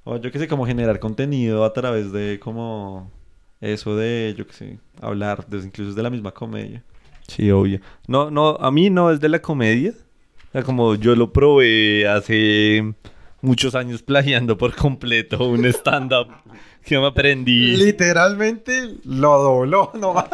[0.04, 3.10] o yo que sé, como generar contenido a través de como
[3.60, 6.82] eso de, yo que sé, hablar, de, incluso de la misma comedia.
[7.26, 7.80] Sí, obvio.
[8.06, 9.92] No, no, a mí no es de la comedia.
[10.48, 12.94] O sea, como yo lo probé hace
[13.40, 16.28] muchos años plagiando por completo un stand-up
[16.84, 17.76] que me aprendí.
[17.76, 20.28] Literalmente lo dobló nomás.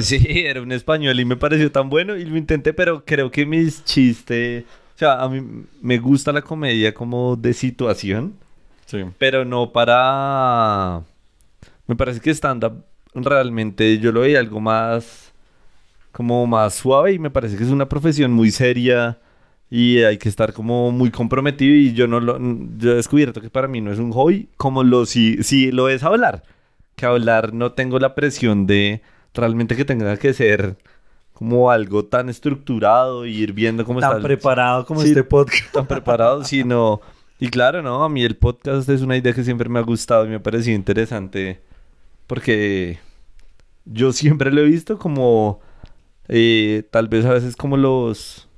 [0.00, 3.44] Sí, era un español y me pareció tan bueno y lo intenté, pero creo que
[3.44, 8.34] mis chistes, o sea, a mí me gusta la comedia como de situación,
[8.92, 9.04] Sí.
[9.18, 11.02] pero no para...
[11.86, 15.32] Me parece que stand-up realmente yo lo veía algo más,
[16.12, 19.18] como más suave y me parece que es una profesión muy seria
[19.70, 22.38] y hay que estar como muy comprometido y yo no lo...
[22.78, 25.88] Yo he descubierto que para mí no es un hobby como lo si, si lo
[25.88, 26.42] es hablar.
[26.94, 29.00] Que hablar no tengo la presión de
[29.34, 30.76] realmente que tenga que ser
[31.32, 35.08] como algo tan estructurado y ir viendo cómo Tan está el- preparado como Sí.
[35.08, 35.72] este podcast.
[35.72, 37.00] tan preparado, sino...
[37.42, 38.04] Y claro, ¿no?
[38.04, 40.42] A mí el podcast es una idea que siempre me ha gustado y me ha
[40.42, 41.60] parecido interesante
[42.28, 43.00] porque
[43.84, 45.58] yo siempre lo he visto como...
[46.28, 48.48] eh, tal vez a veces como los...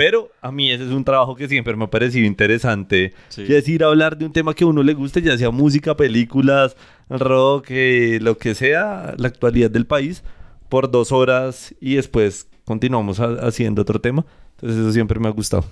[0.00, 3.12] pero a mí ese es un trabajo que siempre me ha parecido interesante.
[3.28, 3.44] Sí.
[3.46, 5.50] Y es ir a hablar de un tema que a uno le guste, ya sea
[5.50, 6.74] música, películas,
[7.10, 10.22] rock, eh, lo que sea, la actualidad del país,
[10.70, 14.24] por dos horas y después continuamos ha- haciendo otro tema.
[14.52, 15.66] Entonces eso siempre me ha gustado.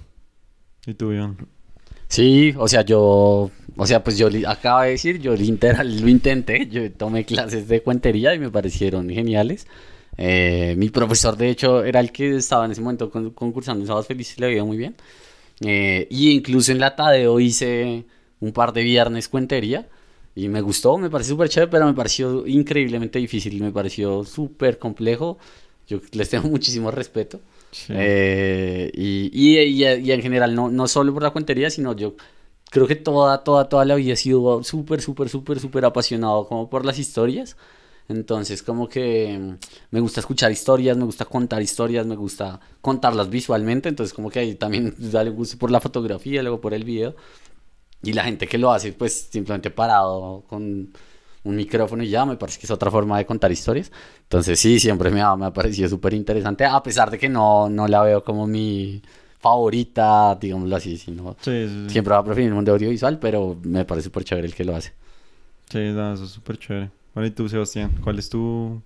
[0.86, 1.38] ¿Y tú, Iván?
[2.08, 6.06] Sí, o sea, yo, o sea, pues yo li- acabo de decir, yo literal lo
[6.08, 9.66] intenté, yo tomé clases de cuentería y me parecieron geniales.
[10.18, 13.86] Eh, mi profesor, de hecho, era el que estaba en ese momento con- concursando en
[13.86, 14.96] Sábados Felices y le veía muy bien.
[15.60, 18.04] Eh, y incluso en la Tadeo hice
[18.40, 19.88] un par de viernes cuentería.
[20.34, 24.78] Y me gustó, me pareció súper chévere, pero me pareció increíblemente difícil, me pareció súper
[24.78, 25.38] complejo.
[25.88, 27.40] Yo les tengo muchísimo respeto.
[27.72, 27.92] Sí.
[27.96, 32.14] Eh, y, y, y- y en general, no, no solo por la cuentería, sino yo
[32.70, 36.70] creo que toda, toda, toda la vida he sido súper, súper, súper, súper apasionado como
[36.70, 37.56] por las historias.
[38.08, 39.54] Entonces, como que mm,
[39.90, 43.88] me gusta escuchar historias, me gusta contar historias, me gusta contarlas visualmente.
[43.88, 47.14] Entonces, como que ahí también dale gusto por la fotografía, luego por el video.
[48.02, 50.92] Y la gente que lo hace, pues simplemente parado con
[51.44, 53.90] un micrófono y ya, me parece que es otra forma de contar historias.
[54.22, 57.68] Entonces, sí, siempre me ha, me ha parecido súper interesante, a pesar de que no,
[57.68, 59.02] no la veo como mi
[59.38, 61.90] favorita, digámoslo así, sino Sí, sí, sí.
[61.90, 64.76] siempre va a preferir el mundo audiovisual, pero me parece súper chévere el que lo
[64.76, 64.92] hace.
[65.70, 66.90] Sí, no, eso es súper chévere.
[67.18, 68.80] Bueno, y tú, Sebastián, ¿cuál es tu,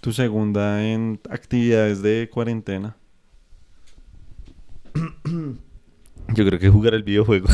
[0.00, 2.96] tu segunda en actividades de cuarentena?
[6.34, 7.46] Yo creo que jugar el videojuego.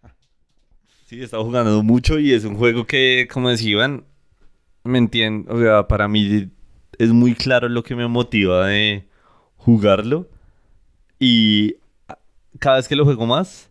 [1.06, 4.04] sí, he estado jugando mucho y es un juego que, como decían,
[4.84, 5.54] me entiendo.
[5.54, 6.50] O sea, para mí
[6.98, 9.08] es muy claro lo que me motiva de
[9.56, 10.28] jugarlo.
[11.18, 11.76] Y
[12.58, 13.70] cada vez que lo juego más,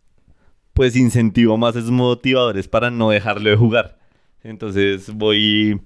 [0.74, 4.01] pues incentivo más esos motivadores para no dejarlo de jugar.
[4.44, 5.82] Entonces voy...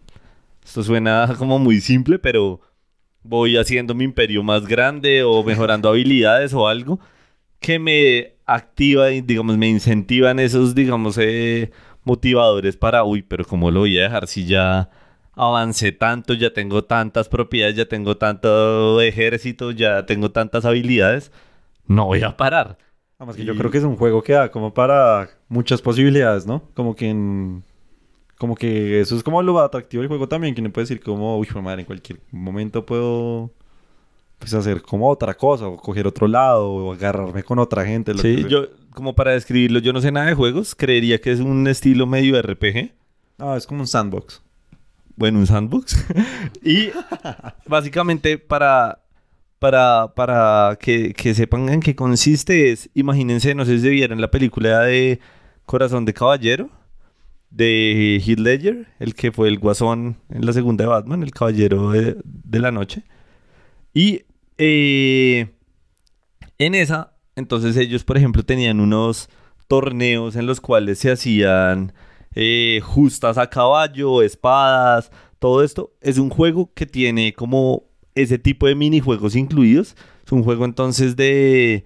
[0.63, 2.60] Esto suena como muy simple, pero
[3.24, 7.00] voy haciendo mi imperio más grande o mejorando habilidades o algo
[7.60, 11.72] que me activa y digamos me incentivan esos digamos eh,
[12.04, 14.89] motivadores para uy pero cómo lo voy a dejar si ya
[15.34, 21.32] avancé tanto ya tengo tantas propiedades ya tengo tanto ejército ya tengo tantas habilidades
[21.88, 22.78] no voy a parar
[23.18, 26.46] Además que yo Y- creo que es un juego que da como para muchas posibilidades,
[26.46, 26.63] ¿no?
[26.74, 27.63] Como que en...
[28.38, 31.38] Como que eso es como lo atractivo del juego también, que uno puede decir como,
[31.38, 33.52] uy, madre, en cualquier momento puedo
[34.39, 38.13] pues hacer como otra cosa, o coger otro lado, o agarrarme con otra gente.
[38.13, 41.39] lo sí yo como para describirlo yo no sé nada de juegos creería que es
[41.41, 42.93] un estilo medio RPG
[43.38, 44.41] Ah, es como un sandbox.
[45.15, 46.06] bueno, un sandbox.
[46.63, 46.89] y
[47.67, 49.00] básicamente para,
[49.60, 54.32] para, para que, que sepan en qué consiste es, imagínense, no sé si vieron la
[54.32, 55.19] película de
[55.65, 56.69] Corazón de Caballero
[57.56, 61.91] de Heath Ledger, el que fue el guasón en la segunda de Batman, el Caballero
[61.91, 63.04] de, de la Noche.
[63.94, 64.24] Y
[64.58, 65.48] eh,
[66.58, 69.30] en esa, entonces ellos, por ejemplo, tenían unos
[69.68, 71.94] torneos en los cuales se hacían
[72.36, 75.94] eh, justas a caballo, espadas, todo esto.
[76.02, 77.84] Es un juego que tiene como
[78.15, 79.96] ese tipo de minijuegos incluidos.
[80.26, 81.86] Es un juego entonces de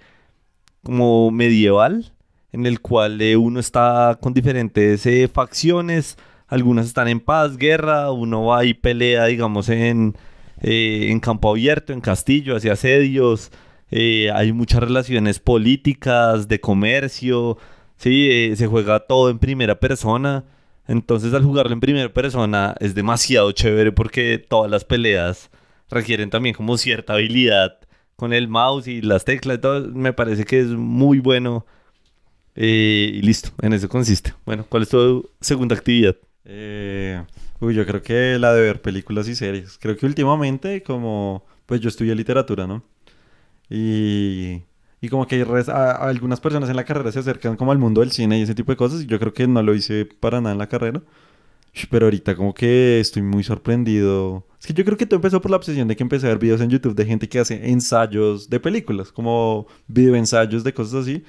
[0.83, 2.13] como medieval,
[2.51, 6.17] en el cual eh, uno está con diferentes eh, facciones.
[6.47, 10.15] Algunas están en paz, guerra, uno va y pelea, digamos, en,
[10.61, 13.51] eh, en campo abierto, en castillo, hacia asedios.
[13.91, 17.57] Eh, hay muchas relaciones políticas, de comercio,
[17.97, 20.43] sí, se juega todo en primera persona.
[20.87, 25.51] Entonces al jugarlo en primera persona es demasiado chévere porque todas las peleas
[25.89, 27.77] requieren también como cierta habilidad
[28.15, 29.59] con el mouse y las teclas.
[29.93, 31.65] Me parece que es muy bueno.
[32.61, 34.33] Eh, y listo, en eso consiste.
[34.45, 36.17] Bueno, ¿cuál es tu segunda actividad?
[36.43, 37.23] Eh,
[37.61, 39.77] uy, yo creo que la de ver películas y series.
[39.79, 42.83] Creo que últimamente, como, pues yo estudié literatura, ¿no?
[43.69, 44.63] Y,
[45.01, 47.77] y como que res- a- a algunas personas en la carrera se acercan como al
[47.79, 49.03] mundo del cine y ese tipo de cosas.
[49.03, 51.01] Y yo creo que no lo hice para nada en la carrera.
[51.89, 54.45] Pero ahorita como que estoy muy sorprendido.
[54.59, 56.39] Es que yo creo que todo empezó por la obsesión de que empecé a ver
[56.39, 61.23] videos en YouTube de gente que hace ensayos de películas, como videoensayos de cosas así.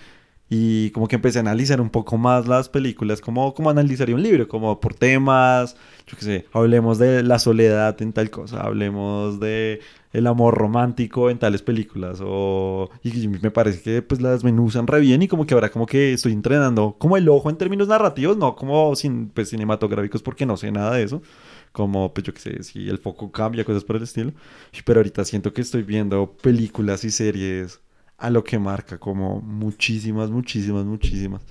[0.53, 4.23] Y como que empecé a analizar un poco más las películas, como, como analizaría un
[4.25, 5.77] libro, como por temas,
[6.09, 9.81] yo qué sé, hablemos de la soledad en tal cosa, hablemos de
[10.13, 12.91] el amor romántico en tales películas, o...
[13.05, 16.15] Y me parece que pues las menuzan re bien y como que ahora como que
[16.15, 20.57] estoy entrenando como el ojo en términos narrativos, no como sin, pues, cinematográficos porque no
[20.57, 21.23] sé nada de eso.
[21.73, 24.33] Como, pues yo qué sé, si el foco cambia, cosas por el estilo.
[24.85, 27.81] Pero ahorita siento que estoy viendo películas y series
[28.21, 31.43] a lo que marca, como muchísimas, muchísimas, muchísimas.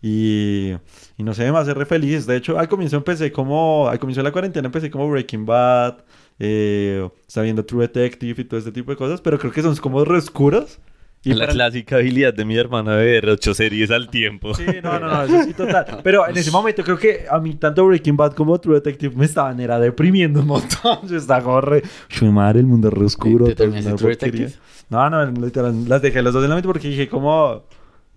[0.00, 0.72] Y,
[1.16, 2.26] y no sé, me hace re feliz.
[2.26, 6.04] De hecho, al comienzo empecé como, al comienzo de la cuarentena empecé como Breaking Bad,
[6.38, 9.74] eh, estaba viendo True Detective y todo este tipo de cosas, pero creo que son
[9.76, 10.78] como re oscuras.
[11.24, 14.54] Y la para- clásica habilidad de mi hermana de ver ocho series al tiempo.
[14.54, 15.98] Sí, no, no, no, eso sí, total.
[16.04, 19.24] Pero en ese momento creo que a mí tanto Breaking Bad como True Detective me
[19.24, 20.98] estaban era deprimiendo un montón.
[21.08, 21.82] Yo estaba como re...
[22.22, 23.46] Madre, el mundo re oscuro.
[23.46, 24.10] ¿Te todo True.
[24.10, 24.52] Detective?
[24.90, 27.62] No, no, literal, las dejé las dos en la mente porque dije como...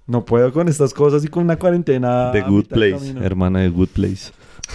[0.08, 2.32] No puedo con estas cosas y con una cuarentena...
[2.32, 4.32] The Good de Place, hermana de Good Place.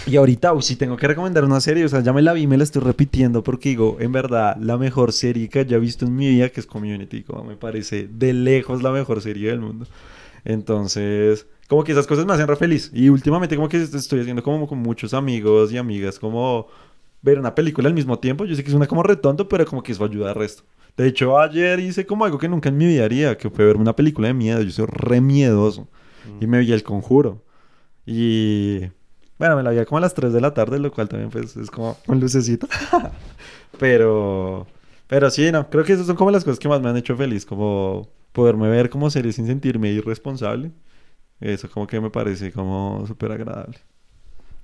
[0.07, 2.47] Y ahorita, uy, sí tengo que recomendar una serie, o sea, ya me la vi,
[2.47, 6.15] me la estoy repitiendo porque digo, en verdad, la mejor serie que haya visto en
[6.15, 9.87] mi vida, que es Community, como me parece de lejos la mejor serie del mundo.
[10.45, 12.91] Entonces, como que esas cosas me hacen re feliz.
[12.95, 16.69] Y últimamente como que estoy haciendo como con muchos amigos y amigas como
[17.23, 18.45] ver una película al mismo tiempo.
[18.45, 20.63] Yo sé que suena como retonto, pero como que eso ayuda al resto.
[20.97, 23.77] De hecho, ayer hice como algo que nunca en mi vida haría, que fue ver
[23.77, 24.63] una película de miedo.
[24.63, 25.89] Yo soy re miedoso.
[26.41, 27.45] Y me vi El Conjuro.
[28.05, 28.81] Y...
[29.39, 31.57] Bueno, me la vi como a las 3 de la tarde, lo cual también pues
[31.57, 32.67] es como un lucecito.
[33.79, 34.67] pero...
[35.07, 37.17] Pero sí, no, creo que esas son como las cosas que más me han hecho
[37.17, 40.73] feliz, como poderme ver como serie sin sentirme irresponsable.
[41.41, 43.79] Eso como que me parece como súper agradable.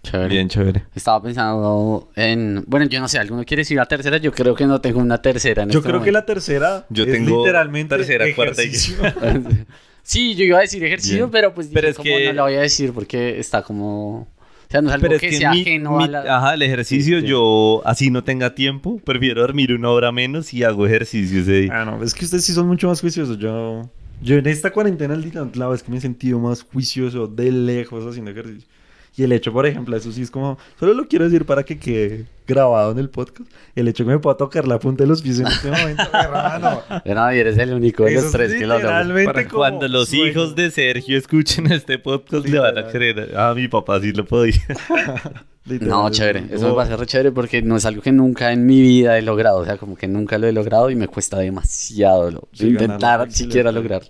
[0.02, 0.28] Chévere.
[0.34, 0.82] Bien chévere.
[0.94, 2.64] Estaba pensando en...
[2.66, 4.16] Bueno, yo no sé, ¿alguno quiere decir la tercera?
[4.18, 6.18] Yo creo que no tengo una tercera en Yo este creo que momento.
[6.20, 8.96] la tercera Yo es tengo literalmente tercera, cuarta y- ejercicio.
[10.04, 11.30] Sí, yo iba a decir ejercicio, Bien.
[11.30, 14.22] pero pues Pero dije es como que- no la voy a decir porque está como...
[14.22, 14.26] O
[14.68, 16.38] sea, no es algo Pero es que, que sea mi- ajeno mi- a la...
[16.38, 17.28] ajá, el ejercicio Sí, sí.
[17.30, 21.82] yo así no tenga tiempo, prefiero dormir una hora menos y hago ejercicio ese día.
[21.82, 23.38] Ah, no, es que ustedes sí son mucho más juiciosos.
[23.38, 23.88] Yo,
[24.20, 25.16] yo en esta cuarentena,
[25.54, 28.68] la vez que me he sentido más juicioso de lejos haciendo ejercicio.
[29.14, 31.78] Y el hecho, por ejemplo, eso sí es como, solo lo quiero decir para que
[31.78, 33.50] quede grabado en el podcast.
[33.74, 36.80] El hecho que me pueda tocar la punta de los pies en este momento, hermano.
[37.04, 40.26] Nadie, eres el único de los es tres que lo como cuando los sueño.
[40.28, 43.34] hijos de Sergio escuchen este podcast le van a creer.
[43.36, 44.54] Ah, mi papá sí lo podía.
[45.64, 46.46] No, chévere.
[46.50, 49.22] Eso me parece re chévere porque no es algo que nunca en mi vida he
[49.22, 49.58] logrado.
[49.58, 53.30] O sea, como que nunca lo he logrado y me cuesta demasiado lo- Sí, intentar
[53.30, 54.08] siquiera lograrlo.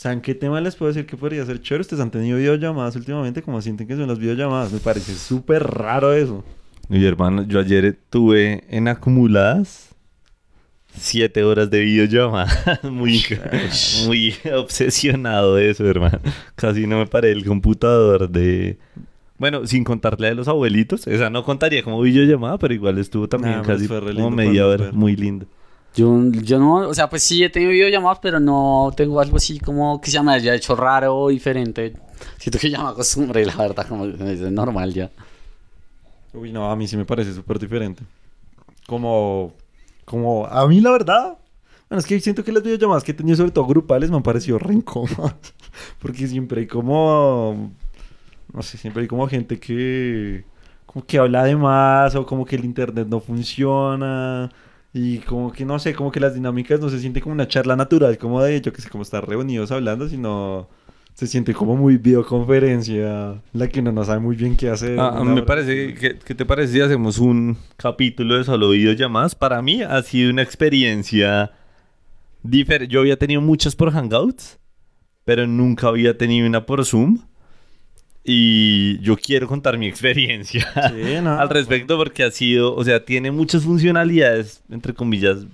[0.00, 1.82] ¿Saben qué tema les puedo decir que podría ser chévere?
[1.82, 4.72] Ustedes han tenido videollamadas últimamente, como sienten que son las videollamadas.
[4.72, 6.42] Me parece súper raro eso.
[6.88, 9.90] Mi hermano, yo ayer tuve en acumuladas
[10.96, 12.80] siete horas de videollamada.
[12.90, 13.22] Muy,
[14.06, 16.18] muy obsesionado de eso, hermano.
[16.54, 18.78] Casi no me paré el computador de...
[19.36, 21.06] Bueno, sin contarle de los abuelitos.
[21.08, 24.84] Esa no contaría como videollamada, pero igual estuvo también Nah, casi como media poderlos hora.
[24.86, 24.94] ver.
[24.94, 25.44] Muy lindo.
[25.94, 29.58] Yo, yo no, o sea, pues sí he tenido videollamadas, pero no tengo algo así
[29.58, 31.94] como que se me haya hecho raro o diferente.
[32.38, 35.10] Siento que ya me acostumbré, la verdad, como es normal ya.
[36.32, 38.04] Uy, no, a mí sí me parece súper diferente.
[38.86, 39.52] Como,
[40.04, 41.38] como, a mí la verdad,
[41.88, 44.22] bueno, es que siento que las videollamadas que he tenido, sobre todo grupales, me han
[44.22, 44.80] parecido re.
[45.98, 47.72] Porque siempre hay como,
[48.52, 50.44] no sé, siempre hay como gente que,
[50.86, 54.50] como que habla de más o como que el internet no funciona.
[54.92, 57.76] Y como que, no sé, como que las dinámicas no se siente como una charla
[57.76, 60.68] natural, como de, yo que sé, como estar reunidos hablando, sino
[61.14, 64.98] se siente como muy videoconferencia, en la que uno no sabe muy bien qué hacer.
[64.98, 65.46] Ah, me hora.
[65.46, 69.34] parece, que, ¿qué te parece si hacemos un capítulo de solo videollamadas?
[69.34, 71.52] Para mí ha sido una experiencia
[72.42, 72.92] diferente.
[72.92, 74.58] Yo había tenido muchas por Hangouts,
[75.24, 77.18] pero nunca había tenido una por Zoom.
[78.24, 83.04] Y yo quiero contar mi experiencia Sí, no, al respecto porque ha sido, o sea,
[83.04, 85.46] tiene muchas funcionalidades, entre comillas,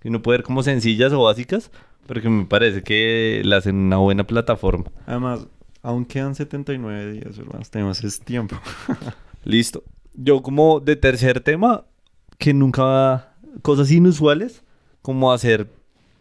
[0.00, 1.70] que uno puede ver como sencillas o básicas,
[2.06, 4.86] pero que me parece que la hacen una buena plataforma.
[5.06, 5.46] Además,
[5.82, 7.70] aún quedan 79 días, hermanos.
[7.70, 8.56] Tenemos ese tiempo.
[9.44, 9.82] Listo.
[10.14, 11.84] Yo como de tercer tema,
[12.38, 13.28] que nunca...
[13.60, 14.64] Cosas inusuales,
[15.02, 15.68] como hacer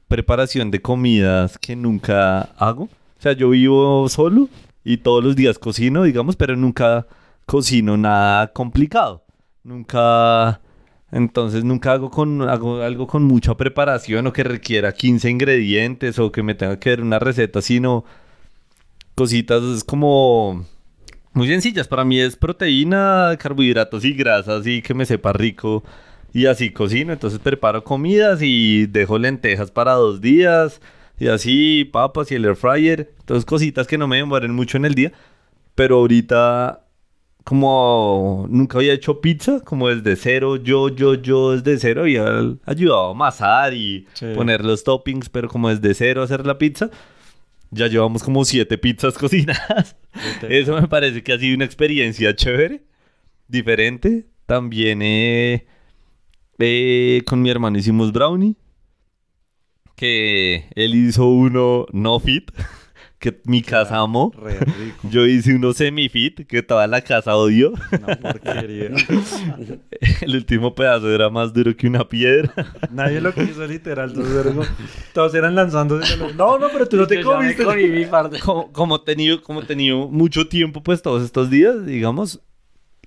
[0.09, 2.83] preparación de comidas que nunca hago.
[2.83, 4.49] O sea, yo vivo solo
[4.83, 7.07] y todos los días cocino, digamos, pero nunca
[7.45, 9.23] cocino nada complicado.
[9.63, 10.61] Nunca...
[11.11, 16.31] Entonces nunca hago, con, hago algo con mucha preparación o que requiera 15 ingredientes o
[16.31, 18.05] que me tenga que ver una receta, sino
[19.13, 20.65] cositas como
[21.33, 21.87] muy sencillas.
[21.89, 25.83] Para mí es proteína, carbohidratos y grasas y que me sepa rico.
[26.33, 30.79] Y así cocino, entonces preparo comidas y dejo lentejas para dos días.
[31.21, 33.13] Y así papas y el air fryer.
[33.19, 35.11] Entonces cositas que no me demoren mucho en el día.
[35.75, 36.85] Pero ahorita
[37.43, 42.25] como nunca había hecho pizza, como desde cero, yo, yo, yo desde cero había
[42.65, 44.27] ayudado a amasar y Sí.
[44.35, 46.89] poner los toppings, pero como desde cero hacer la pizza,
[47.71, 49.95] ya llevamos como siete pizzas cocinadas.
[50.49, 52.83] Eso me parece que ha sido una experiencia chévere,
[53.47, 54.25] diferente.
[54.45, 55.65] También eh,
[56.59, 58.55] eh, con mi hermano hicimos brownie,
[60.01, 62.49] que él hizo uno no fit,
[63.19, 64.33] que mi casa amó.
[64.35, 65.07] Re rico.
[65.11, 67.37] Yo hice uno semi-fit que toda la casa.
[67.37, 68.89] Una porquería.
[70.21, 72.51] El último pedazo era más duro que una piedra.
[72.91, 74.11] Nadie lo quiso literal.
[74.11, 74.59] Todos eran,
[75.13, 76.17] todos eran lanzándose.
[76.35, 77.63] No, no, pero tú no te comiste.
[77.63, 78.39] comí mi parte.
[78.39, 82.41] Como, como he tenido, como he tenido mucho tiempo, pues todos estos días, digamos,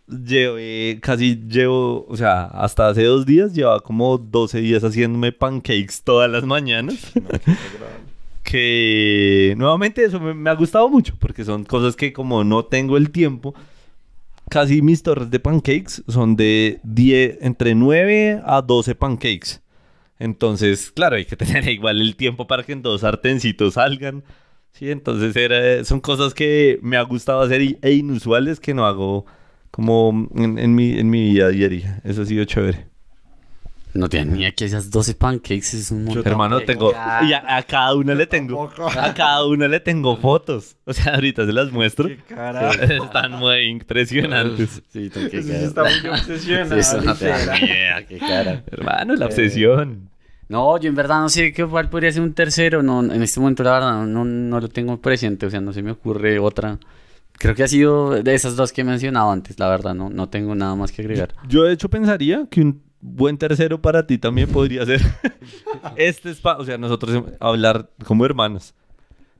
[0.09, 6.02] llevé, casi llevo, o sea, hasta hace dos días llevaba como 12 días haciéndome pancakes
[6.05, 7.12] todas las mañanas.
[8.42, 12.96] que nuevamente eso me, me ha gustado mucho porque son cosas que como no tengo
[12.96, 13.55] el tiempo,
[14.50, 19.61] casi mis torres de pancakes son de 10, entre 9 a 12 pancakes.
[20.18, 24.22] Entonces, claro, hay que tener igual el tiempo para que en dos sartencitos salgan.
[24.72, 28.84] Sí, entonces era, son cosas que me ha gustado hacer y- e inusuales que no
[28.84, 29.24] hago
[29.75, 32.01] como en, en mi, en mi vida diaria.
[32.05, 32.87] Eso ha sido chévere.
[33.93, 36.27] No tenía que esas 12 pancakes es un montón.
[36.27, 36.91] Hermano, tengo...
[36.93, 37.25] cara.
[37.29, 38.68] Y a, a cada una le tengo...
[38.97, 40.77] A cada una le tengo fotos.
[40.85, 42.09] O sea, ahorita se las muestro.
[42.09, 42.70] Qué cara.
[42.72, 44.83] Están muy impresionantes.
[44.93, 45.64] Sí, tengo que Eso sí cara.
[45.66, 46.77] está muy Sí, obsesionado.
[46.77, 48.64] eso no te da idea, qué cara.
[48.70, 50.11] Hermano, la obsesión.
[50.49, 52.83] No, yo en verdad no sé qué cuál podría ser un tercero.
[52.83, 55.47] No, en este momento la verdad no, no lo tengo presente.
[55.47, 56.79] O sea, no se me ocurre otra.
[57.39, 59.95] Creo que ha sido de esas dos que he mencionado antes, la verdad.
[59.95, 61.35] No, no tengo nada más que agregar.
[61.49, 65.01] Yo de hecho pensaría que un buen tercero para ti también podría ser
[65.97, 68.74] este espacio, o sea, nosotros hablar como hermanos.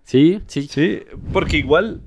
[0.03, 0.69] Sí, sí.
[0.71, 1.01] Sí,
[1.33, 2.03] porque igual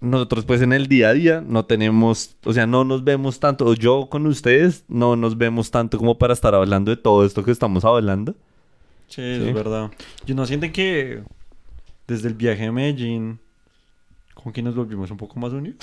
[0.00, 3.64] nosotros pues en el día a día no tenemos, o sea, no nos vemos tanto,
[3.64, 7.42] o yo con ustedes no nos vemos tanto como para estar hablando de todo esto
[7.44, 8.32] que estamos hablando.
[9.08, 9.48] Sí, Sí.
[9.48, 9.90] es verdad.
[10.26, 11.22] Yo no sienten que
[12.06, 13.38] desde el viaje a Medellín,
[14.44, 15.78] como que nos volvimos un poco más unidos.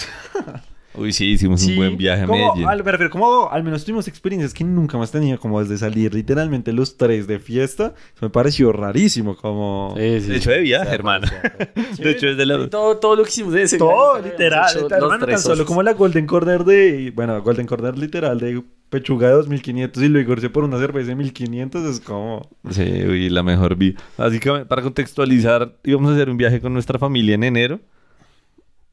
[0.93, 2.69] Uy, sí, hicimos un buen viaje a como, Medellín.
[2.69, 6.13] Al, me refiero, como al menos tuvimos experiencias que nunca más tenía, como desde salir
[6.13, 7.95] literalmente los tres de fiesta.
[8.13, 9.95] Eso me pareció rarísimo, como...
[9.97, 10.27] Sí, sí.
[10.27, 11.27] De hecho, de viaje, hermano.
[11.27, 12.03] Sí.
[12.03, 12.69] De hecho, es de la...
[12.69, 15.39] todo, todo lo que hicimos de ese Todo, viaje, literal, hecho literal, los hermano, tan
[15.39, 20.09] solo como la Golden Corner de, bueno, Golden Corner literal de pechuga de 2500 y
[20.09, 22.49] lo igorce por una cerveza de 1500, es como...
[22.69, 23.99] Sí, uy, la mejor vida.
[24.17, 27.79] Así que para contextualizar, íbamos a hacer un viaje con nuestra familia en enero.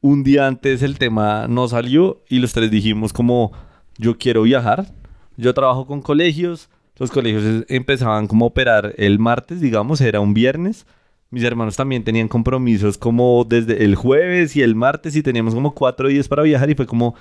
[0.01, 3.51] Un día antes el tema no salió y los tres dijimos como
[3.97, 4.87] yo quiero viajar.
[5.35, 6.69] Yo trabajo con colegios.
[6.97, 10.85] Los colegios empezaban como a operar el martes, digamos, era un viernes.
[11.31, 15.73] Mis hermanos también tenían compromisos como desde el jueves y el martes y teníamos como
[15.73, 17.15] cuatro días para viajar y fue como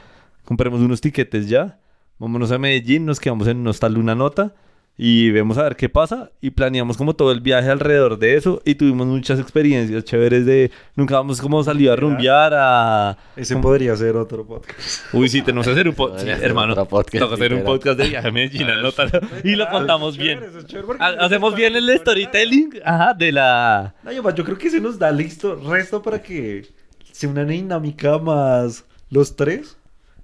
[0.45, 1.81] compremos unos tiquetes ya.
[2.19, 4.55] Vámonos a Medellín, nos quedamos en un hostal una nota
[5.01, 8.61] y vemos a ver qué pasa y planeamos como todo el viaje alrededor de eso
[8.65, 13.97] y tuvimos muchas experiencias chéveres de nunca vamos como salido a rumbear a Ese podría
[13.97, 15.05] ser otro podcast.
[15.15, 18.09] uy sí tenemos que hacer un podcast ser hermano podcast, toca hacer un podcast de
[18.09, 21.97] viaje a Medellín anótalo, y lo contamos es bien chévere, es chévere hacemos bien el
[21.97, 26.21] storytelling ajá de la No, yo, yo creo que se nos da listo resto para
[26.21, 26.67] que
[27.13, 29.78] sea una dinámica más los tres.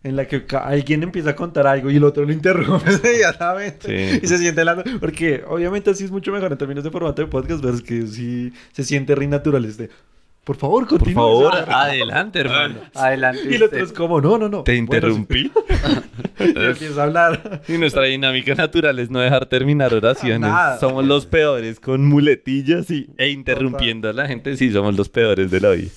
[0.04, 3.88] En la que alguien empieza a contar algo y el otro lo interrumpe inmediatamente.
[4.12, 4.20] Sí.
[4.22, 4.84] Y se siente hablando.
[5.00, 8.06] Porque obviamente así es mucho mejor en términos de formato de podcast, pero es que
[8.06, 9.88] sí se siente re natural este.
[10.44, 11.22] Por favor, por continúa.
[11.22, 13.40] favor adelante hermano Adelante.
[13.50, 14.62] Y el otro es como, no, no, no.
[14.62, 15.52] te Bueno, interrumpí sí.
[16.38, 17.62] Y empieza a hablar.
[17.66, 20.50] Y nuestra dinámica natural es no dejar terminar oraciones.
[20.50, 20.78] Nada.
[20.78, 24.54] Somos los peores con muletillas y, e interrumpiendo a la gente.
[24.58, 25.88] Sí, somos los peores de la vida.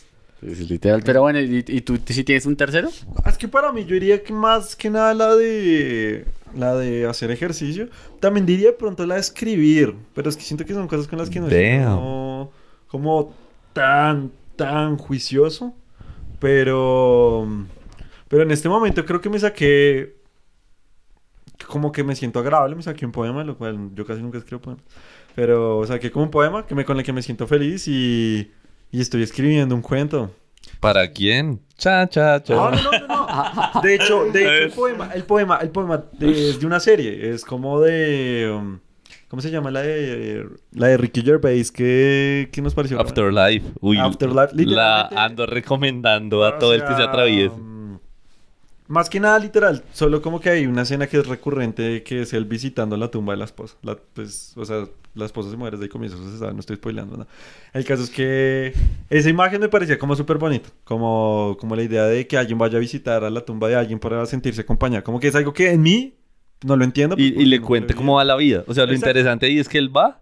[0.42, 1.02] Sí, sí, literal.
[1.04, 2.90] Pero bueno, ¿y, y tú si tienes un tercero?
[3.26, 6.26] Es que para mí yo diría que más que nada la de
[6.56, 7.90] la de hacer ejercicio.
[8.20, 11.20] También diría de pronto la de escribir, pero es que siento que son cosas con
[11.20, 12.52] las que no como,
[12.88, 13.34] como
[13.74, 15.74] tan tan juicioso,
[16.40, 17.48] pero
[18.28, 20.16] pero en este momento creo que me saqué
[21.68, 24.62] como que me siento agradable, me saqué un poema, lo cual yo casi nunca escribo
[24.62, 24.84] poemas,
[25.36, 28.52] pero saqué como un poema que me con el que me siento feliz y
[28.92, 30.32] y estoy escribiendo un cuento.
[30.80, 31.60] ¿Para quién?
[31.78, 32.54] Cha, cha, cha.
[32.56, 33.28] No, no, no, no,
[33.74, 33.82] no.
[33.82, 37.32] De hecho, de hecho el poema, el poema, el poema es de una serie.
[37.34, 38.52] Es como de.
[38.56, 38.80] um,
[39.30, 41.72] ¿Cómo se llama la de la de Ricky Gervais?
[41.72, 43.00] ¿Qué, qué nos pareció?
[43.00, 43.66] Afterlife.
[43.82, 47.56] Uy, Afterlife, la ando recomendando a todo el que se atraviese.
[47.56, 48.00] um,
[48.88, 52.32] Más que nada literal, solo como que hay una escena que es recurrente que es
[52.34, 53.76] él visitando la tumba de la esposa.
[53.82, 54.86] La, pues, o sea,
[55.18, 57.30] la esposa se muere desde el comienzo, se sabe, no estoy spoileando nada.
[57.74, 58.74] El caso es que
[59.10, 62.78] esa imagen me parecía como súper bonita, como, como la idea de que alguien vaya
[62.78, 65.04] a visitar a la tumba de alguien para sentirse acompañado.
[65.04, 66.14] Como que es algo que en mí
[66.64, 67.16] no lo entiendo.
[67.18, 68.64] Y, pues, y le no cuente cómo va la vida.
[68.68, 69.10] O sea, lo Exacto.
[69.10, 70.22] interesante ahí es que él va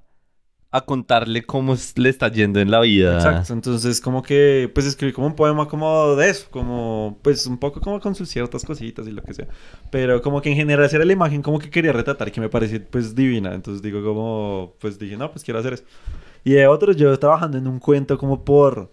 [0.71, 3.15] a contarle cómo le está yendo en la vida.
[3.15, 7.57] Exacto, entonces como que pues escribí como un poema como de eso, como pues un
[7.57, 9.47] poco como con sus ciertas cositas y lo que sea,
[9.89, 12.85] pero como que en general era la imagen como que quería retratar que me parecía
[12.89, 15.83] pues divina, entonces digo como pues dije no pues quiero hacer eso.
[16.43, 18.91] Y de otros yo trabajando en un cuento como por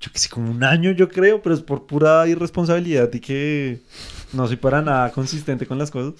[0.00, 3.80] yo que sé como un año yo creo, pero es por pura irresponsabilidad y que
[4.32, 6.14] no soy para nada consistente con las cosas.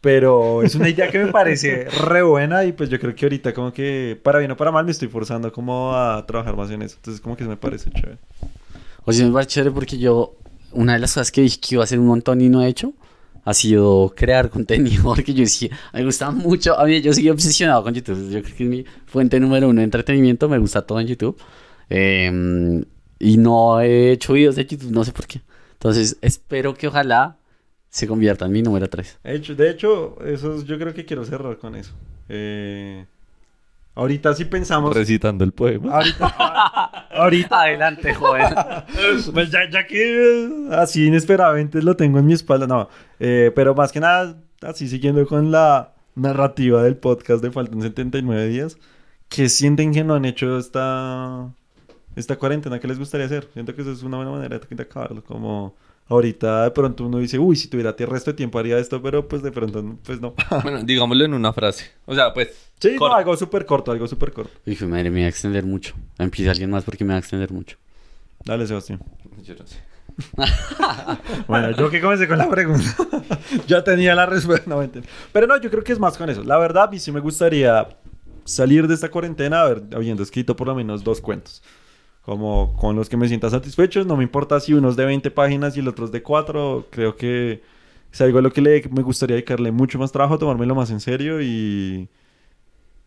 [0.00, 3.52] Pero es una idea que me parece re buena y pues yo creo que ahorita
[3.52, 6.82] como que para bien o para mal me estoy forzando como a trabajar más en
[6.82, 6.96] eso.
[6.96, 8.18] Entonces como que me parece chévere.
[9.04, 10.36] O sea, me parece chévere porque yo,
[10.72, 12.68] una de las cosas que dije que iba a hacer un montón y no he
[12.68, 12.94] hecho,
[13.44, 17.82] ha sido crear contenido, porque yo decía, me gusta mucho, a mí yo soy obsesionado
[17.82, 21.00] con YouTube, yo creo que es mi fuente número uno de entretenimiento, me gusta todo
[21.00, 21.36] en YouTube,
[21.90, 22.82] Eh,
[23.18, 25.42] y no he hecho videos de YouTube, no sé por qué.
[25.74, 27.36] Entonces, espero que ojalá
[27.90, 29.18] se convierta en mi número 3.
[29.22, 31.92] De hecho, de hecho eso es- yo creo que quiero cerrar con eso.
[32.28, 33.04] Eh,
[33.96, 34.94] Ahorita sí pensamos.
[34.94, 35.96] Recitando el poema.
[35.96, 36.34] Ahorita.
[36.38, 37.60] ah, ahorita.
[37.62, 38.46] Adelante, joven.
[39.34, 42.88] Pues ya, ya que así inesperadamente lo tengo en mi espalda, no.
[43.18, 48.46] Eh, pero más que nada, así siguiendo con la narrativa del podcast de Faltan 79
[48.48, 48.78] días,
[49.28, 51.52] ¿qué sienten que no han hecho esta,
[52.16, 52.78] esta cuarentena?
[52.78, 53.48] ¿Qué les gustaría hacer?
[53.52, 55.22] Siento que eso es una buena manera de acabarlo.
[55.24, 55.74] Como
[56.10, 59.26] ahorita de pronto uno dice, uy, si tuviera el resto de tiempo haría esto, pero
[59.26, 60.34] pues de pronto, pues no.
[60.62, 61.90] Bueno, digámoslo en una frase.
[62.04, 62.48] O sea, pues.
[62.80, 64.52] Sí, no, algo súper corto, algo súper corto.
[64.76, 65.94] Fue madre, me va a extender mucho.
[66.18, 67.76] Empieza alguien más porque me va a extender mucho.
[68.44, 69.00] Dale, Sebastián.
[69.44, 69.76] Yo no sé.
[71.46, 72.88] Bueno, yo que comencé con la pregunta.
[73.66, 74.68] ya tenía la respuesta.
[74.68, 75.06] No, mentira.
[75.32, 76.42] Pero no, yo creo que es más con eso.
[76.42, 77.88] La verdad, a mí sí me gustaría
[78.44, 81.62] salir de esta cuarentena habiendo escrito por lo menos dos cuentos.
[82.22, 84.04] Como con los que me sienta satisfecho.
[84.04, 86.86] No me importa si uno es de 20 páginas y el otro es de 4.
[86.90, 87.62] Creo que
[88.12, 91.00] es algo a lo que le, me gustaría dedicarle mucho más trabajo, tomármelo más en
[91.00, 92.08] serio y...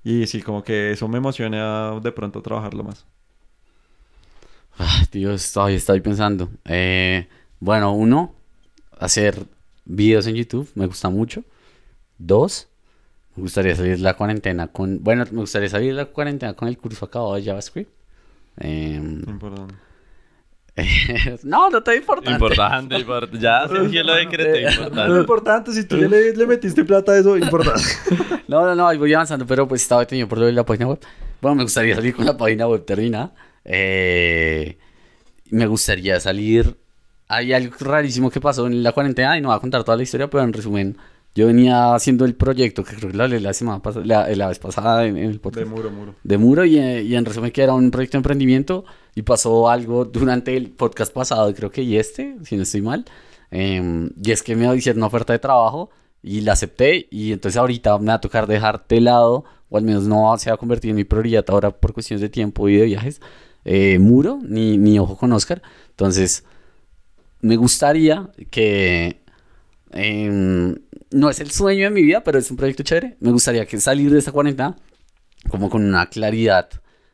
[0.06, 3.06] Y sí, como que eso me emociona de pronto trabajarlo más.
[4.78, 6.50] Ay, Dios, todavía estoy pensando.
[6.66, 7.28] Eh,
[7.60, 8.36] bueno, uno,
[9.00, 9.46] hacer
[9.86, 11.44] videos en YouTube, me gusta mucho.
[12.18, 12.68] Dos,
[13.36, 15.04] me gustaría salir la cuarentena con...
[15.04, 17.92] Bueno, me gustaría salir la cuarentena con el curso acabado de JavaScript.
[18.58, 19.76] Em, Importante.
[21.44, 22.32] no, no está importante.
[22.32, 23.40] Importante, importante.
[23.40, 24.62] Ya Sergio lo decreté.
[24.64, 25.20] Lo Importante.
[25.20, 27.82] importante, si tú ya le, le metiste plata a eso, importante.
[28.48, 30.88] No, no, no, ahí voy avanzando, pero pues estaba detenido por lo de la página
[30.88, 31.00] web.
[31.42, 33.34] Bueno, me gustaría salir con la página web terminada.
[33.64, 34.78] Eh,
[35.50, 36.78] me gustaría salir.
[37.30, 40.04] Hay algo rarísimo que pasó en la cuarentena y no voy a contar toda la
[40.04, 40.98] historia, pero en resumen,
[41.36, 44.48] yo venía haciendo el proyecto que creo que lo hablé la semana pasada, la, la
[44.50, 45.66] vez pasada en, en el podcast.
[45.68, 46.16] De muro, muro.
[46.24, 49.68] de Muro y, eh, y en resumen que era un proyecto de emprendimiento y pasó
[49.70, 53.06] algo durante el podcast pasado, creo que y este, si no estoy mal,
[53.50, 55.90] em, y es que me hicieron una oferta de trabajo
[56.22, 59.84] y la acepté y entonces ahorita me va a tocar dejar de lado, o al
[59.84, 62.78] menos no se va a convertir en mi prioridad ahora por cuestiones de tiempo y
[62.78, 63.22] de viajes,
[63.66, 66.44] eh, Muro, ni, ni ojo con Oscar, entonces
[67.42, 69.23] me gustaría que...
[69.94, 70.76] em,
[71.12, 73.18] no es el sueño de mi vida, pero es un proyecto chévere.
[73.20, 74.76] Me gustaría que salir de esta cuarentena
[75.50, 76.70] como con una claridad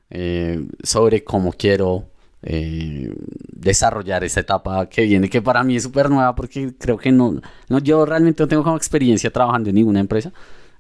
[0.10, 2.10] eh, sobre cómo quiero
[2.42, 3.14] eh,
[3.52, 7.42] desarrollar esta etapa que viene, que para mí es súper nueva porque creo que no,
[7.68, 10.32] no, yo realmente no tengo como experiencia trabajando en ninguna empresa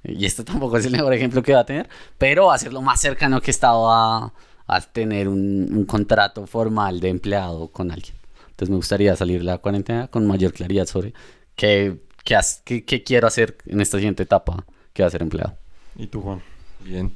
[0.04, 2.74] y este tampoco es el mejor ejemplo que va a tener, pero va a ser
[2.74, 4.34] lo más cercano que he estado a,
[4.68, 8.16] a tener un, un contrato formal de empleado con alguien.
[8.52, 11.14] Entonces me gustaría salir de la cuarentena con mayor claridad sobre
[11.60, 15.22] qué, qué, has- qué- qué quiero hacer en esta siguiente etapa que va a ser
[15.22, 15.57] empleado.
[15.97, 16.41] ¿Y tú, Juan?
[16.86, 17.12] Bien.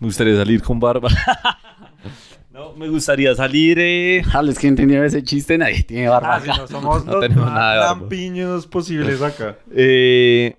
[0.00, 1.08] Me gustaría salir con barba.
[2.52, 3.76] no, me gustaría salir.
[3.78, 4.22] Eh...
[4.32, 7.20] A los que entendieron ese chiste, nadie tiene barba Ah, si no somos No los
[7.20, 8.00] tenemos nada de barba.
[8.00, 9.58] lampiños posibles acá.
[9.74, 10.56] Eh,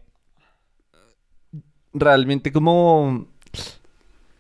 [1.94, 3.28] realmente como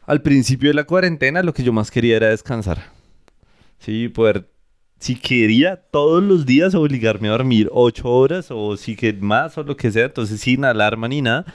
[0.05, 2.91] al principio de la cuarentena lo que yo más quería era descansar.
[3.79, 4.49] Sí, poder,
[4.99, 9.63] si quería todos los días obligarme a dormir ocho horas o si que más o
[9.63, 11.45] lo que sea, entonces sin alarma ni nada.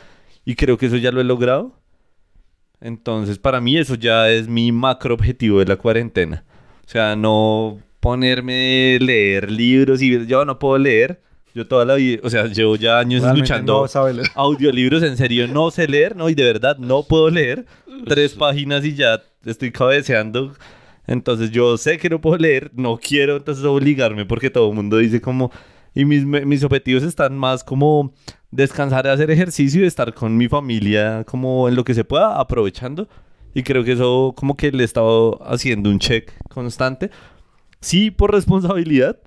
[0.45, 1.73] Y creo que eso ya lo he logrado.
[2.81, 6.45] Entonces para mí eso ya es mi macro objetivo de la cuarentena.
[6.85, 11.21] O sea, no ponerme a leer libros y yo no puedo leer.
[11.55, 15.47] Yo toda la vida, o sea, llevo ya años Realmente escuchando no audiolibros, en serio
[15.49, 16.31] no sé leer, ¿no?
[16.31, 17.67] Y de verdad no puedo leer
[18.07, 20.55] tres páginas y ya estoy cabeceando.
[21.07, 24.99] Entonces yo sé que no puedo leer, no quiero entonces obligarme porque todo el mundo
[24.99, 25.51] dice como...
[25.95, 28.15] Y mis, mis objetivos están más como
[28.51, 33.09] descansar, hacer ejercicio y estar con mi familia como en lo que se pueda, aprovechando.
[33.55, 37.11] Y creo que eso como que le he estado haciendo un check constante.
[37.81, 39.19] Sí, por responsabilidad.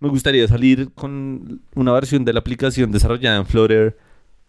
[0.00, 3.98] Me gustaría salir con una versión de la aplicación desarrollada en Flutter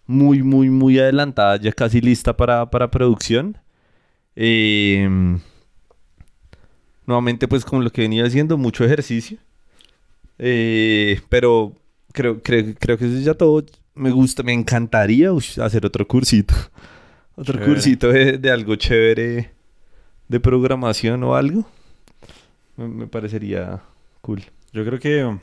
[0.08, 3.58] muy, muy, muy adelantada, ya casi lista para, para producción.
[4.36, 5.38] Eh,
[7.06, 9.38] nuevamente, pues como lo que venía haciendo, mucho ejercicio.
[10.40, 11.74] Eh, pero
[12.14, 13.64] creo, creo, creo que eso es ya todo.
[13.94, 15.30] Me gusta, me encantaría
[15.62, 16.54] hacer otro cursito.
[17.36, 17.72] Otro Chévere.
[17.74, 19.52] cursito de, de algo chévere
[20.28, 21.66] de programación o algo.
[22.76, 23.82] Me, me parecería
[24.22, 24.44] cool.
[24.74, 25.40] Yo creo que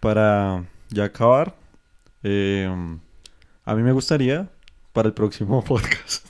[0.00, 1.54] para ya acabar,
[2.24, 2.68] eh,
[3.64, 4.50] a mí me gustaría
[4.92, 6.21] para el próximo podcast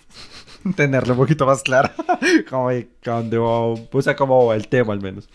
[0.76, 1.90] tenerlo un poquito más claro.
[2.50, 3.58] como va,
[3.92, 5.28] o sea, como el tema al menos.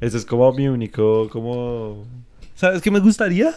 [0.00, 2.04] Ese es como mi único, como...
[2.54, 3.54] ¿Sabes qué me gustaría?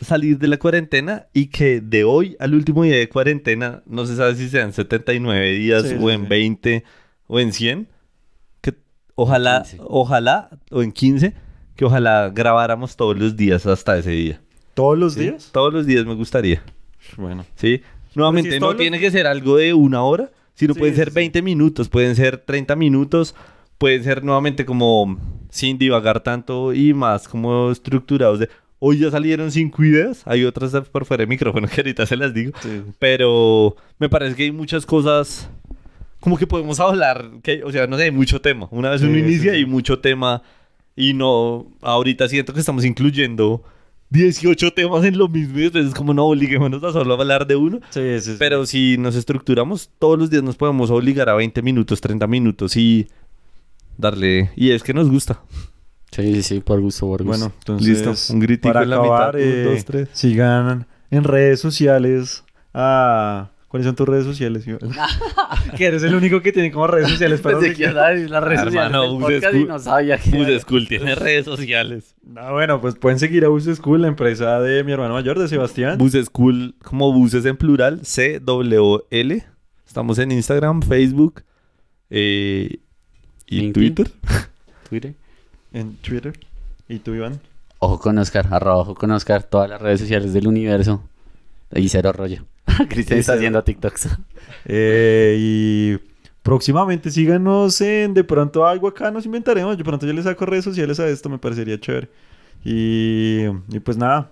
[0.00, 4.16] Salir de la cuarentena y que de hoy al último día de cuarentena, no se
[4.16, 6.26] sabe si sean 79 días Sí, o sí, en sí.
[6.28, 6.84] 20
[7.26, 7.88] o en 100,
[8.60, 8.74] que
[9.14, 9.78] ojalá, 15.
[9.86, 11.34] ojalá, o en 15,
[11.76, 14.40] que ojalá grabáramos todos los días hasta ese día.
[14.74, 15.50] ¿Todos los días?
[15.52, 16.62] Todos los días me gustaría,
[17.16, 17.44] Bueno.
[17.56, 17.82] ¿sí?
[18.14, 20.30] Nuevamente, si no tiene que ser algo de una hora,
[20.60, 21.16] sino Sí, pueden ser sí, sí.
[21.16, 23.34] 20 minutos, pueden ser 30 minutos,
[23.78, 25.18] pueden ser nuevamente como
[25.50, 28.48] sin divagar tanto y más como estructurados de
[28.78, 32.32] hoy ya salieron cinco ideas, hay otras por fuera de micrófono que ahorita se las
[32.32, 32.82] digo, Sí.
[32.98, 35.50] pero me parece que hay muchas cosas
[36.20, 38.68] como que podemos hablar, que, o sea, no sé, hay mucho tema.
[38.70, 40.42] Una vez uno sí, inicia y mucho tema
[40.94, 43.62] y no, ahorita siento que estamos incluyendo
[44.10, 47.56] 18 temas en lo mismo y entonces es como no obliguémonos a solo hablar de
[47.56, 47.80] uno.
[47.90, 48.36] Sí, sí, sí.
[48.38, 52.76] Pero si nos estructuramos, todos los días nos podemos obligar a 20 minutos, 30 minutos
[52.76, 53.08] y
[53.96, 54.50] darle...
[54.56, 55.40] Y es que nos gusta.
[56.10, 57.38] Sí, sí, sí, por gusto, por gusto.
[57.38, 59.48] Bueno, entonces, Listo, un gritico para en la acabar, mitad.
[59.48, 60.08] Un, eh, dos, tres.
[60.12, 62.44] Sigan en redes sociales
[62.74, 63.50] a...
[63.70, 64.66] ¿Cuáles son tus redes sociales?
[64.66, 64.80] Iván?
[65.76, 69.22] que eres el único que tiene como redes sociales para que las redes sociales Bus
[69.22, 70.30] podcast y School- no sabía que...
[70.30, 72.16] Bus School tiene redes sociales.
[72.34, 75.46] Ah, bueno, pues pueden seguir a Bus School, la empresa de mi hermano mayor, de
[75.46, 75.98] Sebastián.
[75.98, 79.44] Bus School, como buses en plural, C-W-L.
[79.86, 81.44] Estamos en Instagram, Facebook
[82.10, 82.78] eh,
[83.46, 83.94] y LinkedIn.
[83.94, 84.12] Twitter.
[84.88, 85.14] Twitter.
[85.72, 86.32] En Twitter.
[86.88, 87.40] ¿Y tú, Iván?
[87.78, 91.04] Ojo con Oscar, arroba ojo con Oscar, todas las redes sociales del universo.
[91.72, 92.44] Y cero rollo.
[92.88, 94.08] Cristian está haciendo TikToks.
[94.66, 95.98] Eh, y
[96.42, 99.78] próximamente síganos en De Pronto Algo Acá nos inventaremos.
[99.78, 102.08] De pronto yo le saco redes sociales a esto, me parecería chévere.
[102.62, 104.30] Y, y pues nada,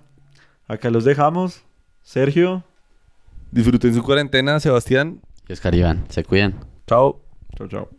[0.67, 1.63] acá los dejamos.
[2.03, 2.63] Sergio.
[3.51, 5.21] Disfruten su cuarentena, Sebastián.
[5.49, 6.55] Y Oscar Iván, se cuidan.
[6.87, 7.23] Chao.
[7.57, 7.98] Chao, chao.